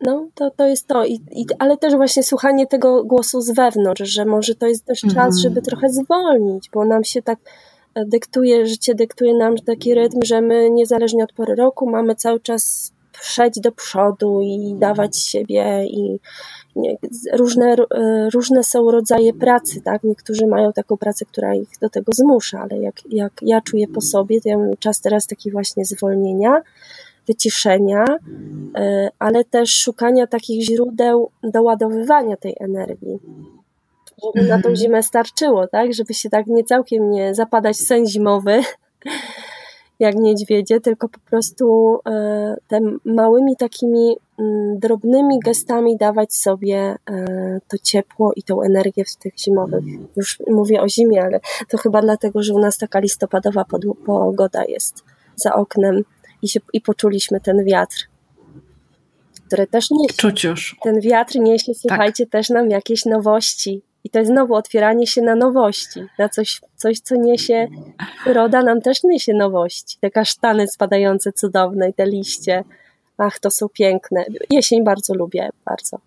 No, 0.01 0.29
to, 0.35 0.51
to 0.51 0.67
jest 0.67 0.87
to. 0.87 1.05
I, 1.05 1.15
i, 1.15 1.47
ale 1.59 1.77
też 1.77 1.95
właśnie 1.95 2.23
słuchanie 2.23 2.67
tego 2.67 3.05
głosu 3.05 3.41
z 3.41 3.51
wewnątrz, 3.51 4.03
że 4.03 4.25
może 4.25 4.55
to 4.55 4.67
jest 4.67 4.85
też 4.85 5.01
czas, 5.01 5.17
mhm. 5.17 5.33
żeby 5.33 5.63
trochę 5.63 5.89
zwolnić, 5.89 6.71
bo 6.71 6.85
nam 6.85 7.05
się 7.05 7.23
tak 7.23 7.39
dyktuje, 7.97 8.67
życie 8.67 8.95
dyktuje 8.95 9.35
nam 9.35 9.57
taki 9.57 9.95
rytm, 9.95 10.21
że 10.25 10.41
my 10.41 10.71
niezależnie 10.71 11.25
od 11.25 11.33
pory 11.33 11.55
roku 11.55 11.91
mamy 11.91 12.15
cały 12.15 12.41
czas 12.41 12.93
przejść 13.21 13.61
do 13.61 13.73
przodu 13.73 14.41
i 14.43 14.75
dawać 14.79 15.17
siebie 15.17 15.87
i 15.87 16.21
różne, 17.33 17.77
różne 18.33 18.65
są 18.65 18.91
rodzaje 18.91 19.33
pracy, 19.33 19.81
tak? 19.81 20.05
Niektórzy 20.05 20.47
mają 20.47 20.73
taką 20.73 20.97
pracę, 20.97 21.25
która 21.25 21.55
ich 21.55 21.69
do 21.81 21.91
tego 21.91 22.13
zmusza, 22.15 22.61
ale 22.61 22.81
jak, 22.81 22.95
jak 23.11 23.33
ja 23.43 23.61
czuję 23.61 23.89
po 23.89 24.01
sobie, 24.01 24.41
to 24.41 24.49
ja 24.49 24.59
mam 24.59 24.77
czas 24.79 25.01
teraz 25.01 25.27
taki 25.27 25.51
właśnie 25.51 25.85
zwolnienia, 25.85 26.63
wyciszenia, 27.27 28.05
e, 28.77 29.11
ale 29.19 29.45
też 29.45 29.71
szukania 29.71 30.27
takich 30.27 30.63
źródeł 30.63 31.31
doładowywania 31.43 32.37
tej 32.37 32.57
energii 32.61 33.19
żeby 34.35 34.49
na 34.49 34.55
tą 34.55 34.69
mhm. 34.69 34.77
zimę 34.77 35.03
starczyło, 35.03 35.67
tak? 35.67 35.95
Żeby 35.95 36.15
się 36.15 36.31
tak 36.31 36.47
nie 36.47 36.65
całkiem 36.65 37.11
nie 37.11 37.35
zapadać 37.35 37.77
w 37.77 37.87
sen 37.87 38.07
zimowy, 38.07 38.61
jak 40.01 40.15
niedźwiedzie, 40.15 40.81
tylko 40.81 41.09
po 41.09 41.19
prostu 41.21 41.99
e, 42.09 42.57
te 42.69 42.81
małymi 43.05 43.57
takimi 43.57 44.17
mm, 44.39 44.79
drobnymi 44.79 45.41
gestami 45.41 45.97
dawać 45.97 46.35
sobie 46.35 46.97
e, 47.11 47.61
to 47.69 47.79
ciepło 47.83 48.33
i 48.37 48.43
tą 48.43 48.63
energię 48.63 49.05
w 49.05 49.17
tych 49.17 49.39
zimowych. 49.39 49.85
Już 50.17 50.39
mówię 50.51 50.83
o 50.83 50.89
zimie, 50.89 51.23
ale 51.23 51.41
to 51.69 51.79
chyba 51.79 52.03
dlatego, 52.03 52.43
że 52.43 52.55
u 52.55 52.59
nas 52.59 52.79
taka 52.79 52.99
listopadowa 52.99 53.65
pogoda 54.07 54.65
jest 54.69 55.05
za 55.37 55.55
oknem 55.55 56.03
i, 56.43 56.49
się, 56.49 56.61
i 56.73 56.81
poczuliśmy 56.81 57.41
ten 57.41 57.65
wiatr 57.65 58.09
który 59.47 59.67
też 59.67 59.91
niesie. 59.91 60.15
Czuć 60.17 60.45
już. 60.45 60.77
Ten 60.83 61.01
wiatr 61.01 61.39
niesie, 61.39 61.73
tak. 61.73 61.81
słuchajcie, 61.81 62.25
tak. 62.27 62.33
też 62.33 62.51
nam 62.51 62.71
jakieś 62.71 63.05
nowości. 63.05 63.83
I 64.05 64.11
to 64.11 64.19
jest 64.19 64.31
znowu 64.31 64.55
otwieranie 64.55 65.07
się 65.07 65.23
na 65.23 65.35
nowości, 65.35 66.01
na 66.19 66.29
coś, 66.29 66.61
coś 66.77 67.01
co 67.01 67.17
niesie, 67.17 67.69
przyroda 68.21 68.63
nam 68.63 68.81
też 68.81 69.05
niesie 69.05 69.35
nowości. 69.35 69.99
Te 70.01 70.11
kasztany 70.11 70.69
spadające 70.69 71.33
cudowne 71.33 71.89
i 71.89 71.95
te 71.95 72.07
liście. 72.07 72.65
Ach, 73.19 73.39
to 73.39 73.51
są 73.51 73.69
piękne. 73.69 74.25
Jesień 74.51 74.85
bardzo 74.85 75.15
lubię, 75.15 75.51
bardzo. 75.65 75.99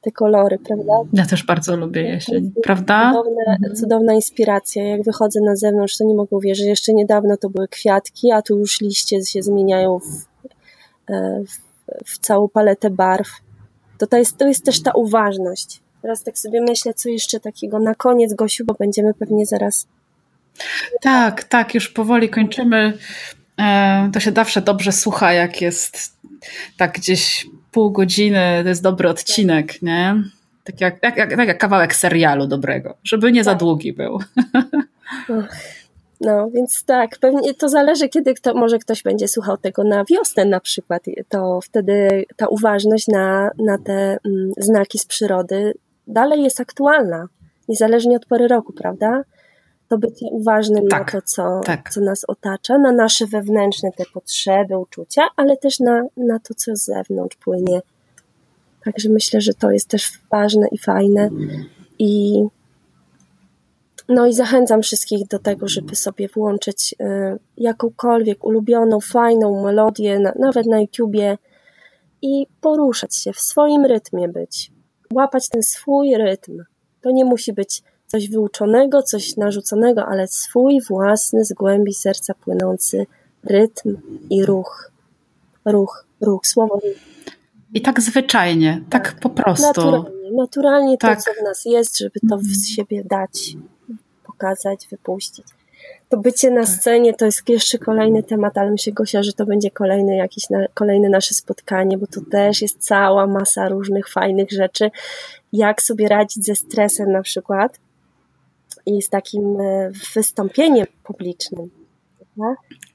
Te 0.00 0.10
kolory, 0.10 0.58
prawda? 0.58 0.92
Ja 1.12 1.26
też 1.26 1.46
bardzo 1.46 1.76
lubię 1.76 2.02
jesień, 2.02 2.52
prawda? 2.62 3.12
Cudowne, 3.12 3.42
mhm. 3.48 3.74
cudowna 3.74 4.14
inspiracja. 4.14 4.88
Jak 4.88 5.02
wychodzę 5.02 5.40
na 5.40 5.56
zewnątrz, 5.56 5.98
to 5.98 6.04
nie 6.04 6.14
mogę 6.14 6.36
uwierzyć. 6.36 6.66
Jeszcze 6.66 6.94
niedawno 6.94 7.36
to 7.36 7.50
były 7.50 7.68
kwiatki, 7.68 8.32
a 8.32 8.42
tu 8.42 8.58
już 8.58 8.80
liście 8.80 9.24
się 9.24 9.42
zmieniają 9.42 9.98
w, 9.98 10.26
e, 11.12 11.40
w, 11.44 11.60
w 12.10 12.18
całą 12.18 12.48
paletę 12.48 12.90
barw. 12.90 13.28
To, 13.98 14.06
to, 14.06 14.16
jest, 14.16 14.36
to 14.36 14.48
jest 14.48 14.64
też 14.64 14.82
ta 14.82 14.92
uważność 14.92 15.82
Teraz 16.02 16.22
tak 16.22 16.38
sobie 16.38 16.60
myślę, 16.60 16.94
co 16.94 17.08
jeszcze 17.08 17.40
takiego 17.40 17.78
na 17.78 17.94
koniec, 17.94 18.34
Gosiu, 18.34 18.64
bo 18.64 18.74
będziemy 18.74 19.14
pewnie 19.14 19.46
zaraz. 19.46 19.86
Tak, 21.00 21.44
tak, 21.44 21.74
już 21.74 21.88
powoli 21.88 22.28
kończymy. 22.28 22.98
E, 23.60 24.10
to 24.12 24.20
się 24.20 24.32
zawsze 24.32 24.62
dobrze 24.62 24.92
słucha, 24.92 25.32
jak 25.32 25.60
jest 25.60 26.16
tak 26.76 26.92
gdzieś 26.92 27.46
pół 27.72 27.90
godziny, 27.90 28.60
to 28.62 28.68
jest 28.68 28.82
dobry 28.82 29.08
odcinek, 29.08 29.82
nie? 29.82 30.22
Tak 30.64 30.80
jak, 30.80 31.02
jak, 31.02 31.16
jak, 31.16 31.36
tak 31.36 31.48
jak 31.48 31.58
kawałek 31.58 31.94
serialu 31.94 32.46
dobrego, 32.46 32.96
żeby 33.04 33.32
nie 33.32 33.40
tak. 33.40 33.44
za 33.44 33.54
długi 33.54 33.92
był. 33.92 34.18
No, 36.24 36.50
więc 36.50 36.84
tak, 36.84 37.18
pewnie 37.18 37.54
to 37.54 37.68
zależy, 37.68 38.08
kiedy 38.08 38.34
kto, 38.34 38.54
może 38.54 38.78
ktoś 38.78 39.02
będzie 39.02 39.28
słuchał 39.28 39.56
tego 39.56 39.84
na 39.84 40.04
wiosnę 40.04 40.44
na 40.44 40.60
przykład, 40.60 41.02
to 41.28 41.60
wtedy 41.60 42.24
ta 42.36 42.48
uważność 42.48 43.08
na, 43.08 43.50
na 43.58 43.78
te 43.78 44.18
mm, 44.26 44.52
znaki 44.56 44.98
z 44.98 45.06
przyrody 45.06 45.72
dalej 46.06 46.42
jest 46.42 46.60
aktualna, 46.60 47.28
niezależnie 47.68 48.16
od 48.16 48.26
pory 48.26 48.48
roku, 48.48 48.72
prawda? 48.72 49.22
To 49.88 49.98
bycie 49.98 50.26
uważnym 50.30 50.88
tak, 50.88 51.14
na 51.14 51.20
to, 51.20 51.26
co, 51.26 51.60
tak. 51.64 51.90
co 51.90 52.00
nas 52.00 52.24
otacza, 52.28 52.78
na 52.78 52.92
nasze 52.92 53.26
wewnętrzne 53.26 53.92
te 53.92 54.04
potrzeby, 54.14 54.78
uczucia, 54.78 55.22
ale 55.36 55.56
też 55.56 55.80
na, 55.80 56.02
na 56.16 56.38
to, 56.38 56.54
co 56.54 56.76
z 56.76 56.84
zewnątrz 56.84 57.36
płynie. 57.36 57.80
Także 58.84 59.08
myślę, 59.08 59.40
że 59.40 59.54
to 59.54 59.70
jest 59.70 59.88
też 59.88 60.12
ważne 60.30 60.68
i 60.68 60.78
fajne. 60.78 61.30
I 61.98 62.42
no 64.08 64.26
i 64.26 64.32
zachęcam 64.32 64.82
wszystkich 64.82 65.26
do 65.26 65.38
tego, 65.38 65.68
żeby 65.68 65.96
sobie 65.96 66.28
włączyć 66.28 66.94
y, 67.00 67.04
jakąkolwiek 67.56 68.44
ulubioną, 68.44 69.00
fajną 69.00 69.64
melodię, 69.64 70.18
na, 70.18 70.32
nawet 70.38 70.66
na 70.66 70.80
YouTubie 70.80 71.38
i 72.22 72.46
poruszać 72.60 73.16
się, 73.16 73.32
w 73.32 73.40
swoim 73.40 73.84
rytmie 73.84 74.28
być 74.28 74.71
łapać 75.14 75.48
ten 75.48 75.62
swój 75.62 76.16
rytm. 76.16 76.64
To 77.00 77.10
nie 77.10 77.24
musi 77.24 77.52
być 77.52 77.82
coś 78.06 78.28
wyuczonego, 78.28 79.02
coś 79.02 79.36
narzuconego, 79.36 80.06
ale 80.06 80.28
swój 80.28 80.80
własny, 80.80 81.44
z 81.44 81.52
głębi 81.52 81.94
serca 81.94 82.34
płynący 82.34 83.06
rytm 83.44 83.96
i 84.30 84.44
ruch. 84.44 84.90
Ruch, 85.64 86.06
ruch, 86.20 86.46
słowo. 86.46 86.80
I 87.74 87.82
tak 87.82 88.00
zwyczajnie, 88.00 88.82
tak, 88.90 89.10
tak 89.10 89.20
po 89.20 89.30
prostu. 89.30 89.66
Naturalnie, 89.66 90.32
naturalnie 90.32 90.98
tak. 90.98 91.18
to, 91.18 91.24
co 91.24 91.40
w 91.40 91.44
nas 91.44 91.64
jest, 91.64 91.98
żeby 91.98 92.20
to 92.30 92.38
z 92.38 92.66
siebie 92.66 93.02
dać, 93.04 93.56
pokazać, 94.24 94.88
wypuścić 94.90 95.44
to 96.12 96.16
bycie 96.16 96.50
na 96.50 96.60
tak. 96.60 96.70
scenie 96.70 97.14
to 97.14 97.24
jest 97.24 97.48
jeszcze 97.48 97.78
kolejny 97.78 98.22
temat, 98.22 98.58
ale 98.58 98.70
myślę, 98.70 98.92
Gosia, 98.92 99.22
że 99.22 99.32
to 99.32 99.46
będzie 99.46 99.70
kolejny 99.70 100.16
jakieś 100.16 100.50
na, 100.50 100.58
kolejne 100.74 101.08
nasze 101.08 101.34
spotkanie, 101.34 101.98
bo 101.98 102.06
to 102.06 102.20
też 102.30 102.62
jest 102.62 102.78
cała 102.78 103.26
masa 103.26 103.68
różnych 103.68 104.08
fajnych 104.08 104.50
rzeczy. 104.50 104.90
Jak 105.52 105.82
sobie 105.82 106.08
radzić 106.08 106.44
ze 106.44 106.54
stresem 106.54 107.12
na 107.12 107.22
przykład 107.22 107.78
i 108.86 109.02
z 109.02 109.08
takim 109.08 109.60
e, 109.60 109.90
wystąpieniem 110.14 110.86
publicznym. 111.04 111.70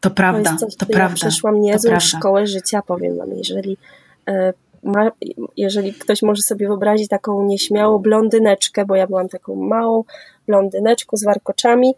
To 0.01 0.09
prawda, 0.09 0.51
to, 0.51 0.57
coś, 0.57 0.75
to 0.75 0.85
prawda. 0.85 1.25
Ja 1.25 1.29
przeszłam 1.29 1.61
niezłą 1.61 1.99
szkołę 1.99 2.47
życia, 2.47 2.81
powiem 2.81 3.17
wam, 3.17 3.31
jeżeli 3.31 3.77
e, 4.27 4.53
ma, 4.83 5.11
jeżeli 5.57 5.93
ktoś 5.93 6.21
może 6.21 6.41
sobie 6.41 6.67
wyobrazić 6.67 7.07
taką 7.07 7.45
nieśmiałą 7.45 7.99
blondyneczkę, 7.99 8.85
bo 8.85 8.95
ja 8.95 9.07
byłam 9.07 9.29
taką 9.29 9.55
małą 9.55 10.03
blondyneczką 10.47 11.17
z 11.17 11.23
warkoczami, 11.23 11.93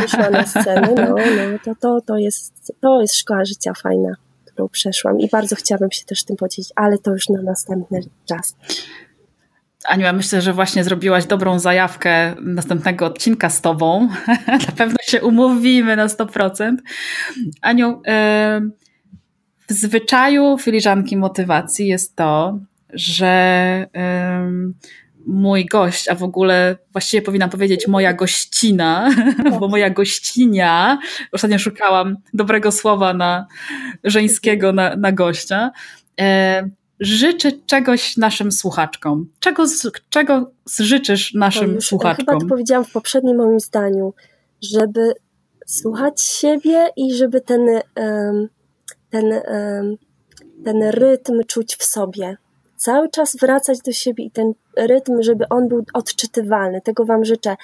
wyszła 0.00 0.30
na 0.30 0.46
scenę, 0.46 0.88
no, 0.96 1.14
no 1.52 1.58
to, 1.64 1.74
to, 1.80 2.00
to, 2.00 2.16
jest, 2.16 2.72
to 2.80 3.00
jest 3.00 3.16
szkoła 3.16 3.44
życia 3.44 3.72
fajna, 3.74 4.16
którą 4.44 4.68
przeszłam 4.68 5.20
i 5.20 5.28
bardzo 5.28 5.56
chciałabym 5.56 5.90
się 5.90 6.04
też 6.04 6.24
tym 6.24 6.36
podzielić, 6.36 6.72
ale 6.76 6.98
to 6.98 7.10
już 7.10 7.28
na 7.28 7.42
następny 7.42 8.00
czas. 8.24 8.56
Aniu, 9.88 10.06
myślę, 10.12 10.42
że 10.42 10.52
właśnie 10.52 10.84
zrobiłaś 10.84 11.26
dobrą 11.26 11.58
zajawkę 11.58 12.34
następnego 12.40 13.06
odcinka 13.06 13.50
z 13.50 13.60
Tobą. 13.60 14.08
na 14.68 14.72
pewno 14.76 14.96
się 15.02 15.22
umówimy 15.22 15.96
na 15.96 16.06
100%. 16.06 16.76
Aniu, 17.62 18.02
w 19.68 19.72
zwyczaju 19.72 20.58
filiżanki 20.58 21.16
motywacji 21.16 21.86
jest 21.86 22.16
to, 22.16 22.58
że 22.92 23.86
mój 25.26 25.64
gość, 25.64 26.08
a 26.08 26.14
w 26.14 26.22
ogóle 26.22 26.76
właściwie 26.92 27.22
powinnam 27.22 27.50
powiedzieć 27.50 27.88
moja 27.88 28.12
gościna, 28.12 29.10
bo 29.60 29.68
moja 29.68 29.90
gościnia, 29.90 30.98
ostatnio 31.32 31.58
szukałam 31.58 32.16
dobrego 32.34 32.72
słowa 32.72 33.14
na 33.14 33.46
żeńskiego, 34.04 34.72
na, 34.72 34.96
na 34.96 35.12
gościa, 35.12 35.70
e, 36.20 36.68
życzy 37.00 37.60
czegoś 37.66 38.16
naszym 38.16 38.52
słuchaczkom. 38.52 39.28
Czego, 39.40 39.64
czego 40.10 40.50
życzysz 40.78 41.34
naszym 41.34 41.74
już, 41.74 41.86
słuchaczkom? 41.86 42.26
Chyba 42.26 42.40
to 42.40 42.46
powiedziałam 42.46 42.84
w 42.84 42.92
poprzednim 42.92 43.36
moim 43.36 43.60
zdaniu, 43.60 44.14
żeby 44.62 45.12
słuchać 45.66 46.22
siebie 46.22 46.88
i 46.96 47.14
żeby 47.14 47.40
ten, 47.40 47.60
ten, 49.10 49.24
ten 50.64 50.82
rytm 50.82 51.40
czuć 51.46 51.76
w 51.76 51.84
sobie 51.84 52.36
cały 52.76 53.08
czas 53.08 53.36
wracać 53.36 53.80
do 53.80 53.92
siebie 53.92 54.24
i 54.24 54.30
ten 54.30 54.52
rytm, 54.76 55.22
żeby 55.22 55.48
on 55.48 55.68
był 55.68 55.84
odczytywalny. 55.94 56.80
Tego 56.80 57.04
Wam 57.04 57.24
życzę, 57.24 57.56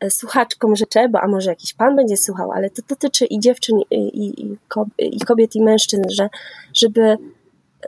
e, 0.00 0.10
słuchaczkom 0.10 0.76
życzę, 0.76 1.08
bo 1.08 1.20
a 1.20 1.28
może 1.28 1.50
jakiś 1.50 1.74
Pan 1.74 1.96
będzie 1.96 2.16
słuchał, 2.16 2.52
ale 2.52 2.70
to 2.70 2.82
dotyczy 2.88 3.24
i 3.24 3.40
dziewczyn, 3.40 3.80
i, 3.90 4.42
i, 4.98 5.24
kobiet, 5.26 5.56
i 5.56 5.62
mężczyzn, 5.62 6.02
że, 6.10 6.28
żeby 6.74 7.16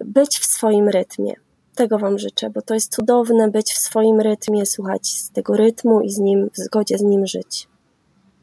być 0.04 0.38
w 0.38 0.46
swoim 0.46 0.88
rytmie. 0.88 1.34
Tego 1.74 1.98
Wam 1.98 2.18
życzę, 2.18 2.50
bo 2.50 2.62
to 2.62 2.74
jest 2.74 2.94
cudowne 2.94 3.50
być 3.50 3.72
w 3.72 3.78
swoim 3.78 4.20
rytmie, 4.20 4.66
słuchać 4.66 5.06
z 5.06 5.30
tego 5.30 5.56
rytmu 5.56 6.00
i 6.00 6.10
z 6.10 6.18
nim, 6.18 6.50
w 6.52 6.56
zgodzie 6.56 6.98
z 6.98 7.02
nim 7.02 7.26
żyć. 7.26 7.68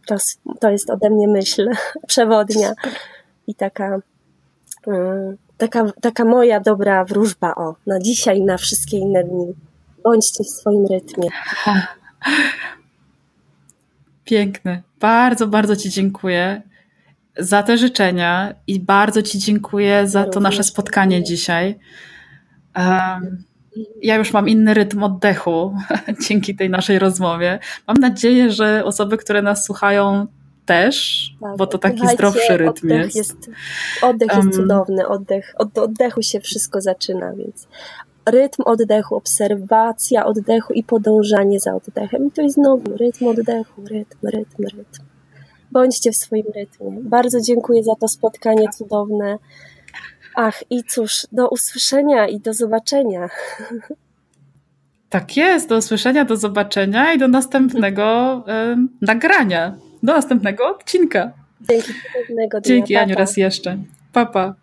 To, 0.07 0.15
to 0.59 0.69
jest 0.69 0.89
ode 0.89 1.09
mnie 1.09 1.27
myśl 1.27 1.69
przewodnia 2.07 2.73
i 3.47 3.55
taka. 3.55 3.99
Um, 4.85 5.37
taka, 5.57 5.91
taka 6.01 6.25
moja 6.25 6.59
dobra 6.59 7.05
wróżba, 7.05 7.55
o, 7.55 7.75
na 7.87 7.99
dzisiaj 7.99 8.37
i 8.37 8.43
na 8.43 8.57
wszystkie 8.57 8.97
inne 8.97 9.23
dni. 9.23 9.53
Bądźcie 10.03 10.43
w 10.43 10.47
swoim 10.47 10.85
rytmie. 10.85 11.29
Piękne. 14.23 14.81
Bardzo, 14.99 15.47
bardzo 15.47 15.75
Ci 15.75 15.89
dziękuję 15.89 16.61
za 17.37 17.63
te 17.63 17.77
życzenia 17.77 18.53
i 18.67 18.79
bardzo 18.79 19.21
Ci 19.21 19.39
dziękuję 19.39 20.07
za 20.07 20.23
to 20.23 20.39
nasze 20.39 20.63
spotkanie 20.63 21.23
dzisiaj. 21.23 21.79
Um, 22.77 23.43
ja 24.01 24.15
już 24.15 24.33
mam 24.33 24.49
inny 24.49 24.73
rytm 24.73 25.03
oddechu 25.03 25.75
dzięki 26.27 26.55
tej 26.55 26.69
naszej 26.69 26.99
rozmowie. 26.99 27.59
Mam 27.87 27.97
nadzieję, 27.97 28.51
że 28.51 28.85
osoby, 28.85 29.17
które 29.17 29.41
nas 29.41 29.65
słuchają, 29.65 30.27
też, 30.67 31.27
tak, 31.41 31.57
bo 31.57 31.67
to 31.67 31.77
taki 31.77 32.07
zdrowszy 32.07 32.57
rytm 32.57 32.87
oddech 32.87 33.15
jest. 33.15 33.15
jest. 33.15 33.49
Oddech 34.01 34.31
um, 34.31 34.45
jest 34.45 34.59
cudowny, 34.59 35.07
oddech, 35.07 35.53
od 35.57 35.77
oddechu 35.77 36.21
się 36.21 36.39
wszystko 36.39 36.81
zaczyna, 36.81 37.33
więc 37.33 37.67
rytm 38.25 38.63
oddechu, 38.65 39.15
obserwacja 39.15 40.25
oddechu 40.25 40.73
i 40.73 40.83
podążanie 40.83 41.59
za 41.59 41.75
oddechem. 41.75 42.27
I 42.27 42.31
to 42.31 42.41
jest 42.41 42.55
znowu 42.55 42.97
rytm 42.97 43.27
oddechu, 43.27 43.81
rytm, 43.85 44.17
rytm, 44.23 44.63
rytm. 44.63 45.03
Bądźcie 45.71 46.11
w 46.11 46.15
swoim 46.15 46.45
rytmie. 46.55 46.91
Bardzo 47.01 47.41
dziękuję 47.41 47.83
za 47.83 47.95
to 47.95 48.07
spotkanie 48.07 48.69
cudowne. 48.77 49.37
Ach, 50.35 50.63
i 50.69 50.83
cóż, 50.83 51.27
do 51.31 51.49
usłyszenia 51.49 52.27
i 52.27 52.39
do 52.39 52.53
zobaczenia. 52.53 53.29
Tak 55.09 55.37
jest, 55.37 55.69
do 55.69 55.77
usłyszenia, 55.77 56.25
do 56.25 56.37
zobaczenia 56.37 57.13
i 57.13 57.17
do 57.17 57.27
następnego 57.27 58.37
y, 58.37 58.77
nagrania. 59.01 59.77
Do 60.03 60.13
następnego 60.13 60.67
odcinka. 60.67 61.31
Dzięki. 61.69 61.93
Dzięki 62.61 62.95
Aniu 62.95 63.15
raz 63.15 63.37
jeszcze. 63.37 63.77
Papa. 64.13 64.55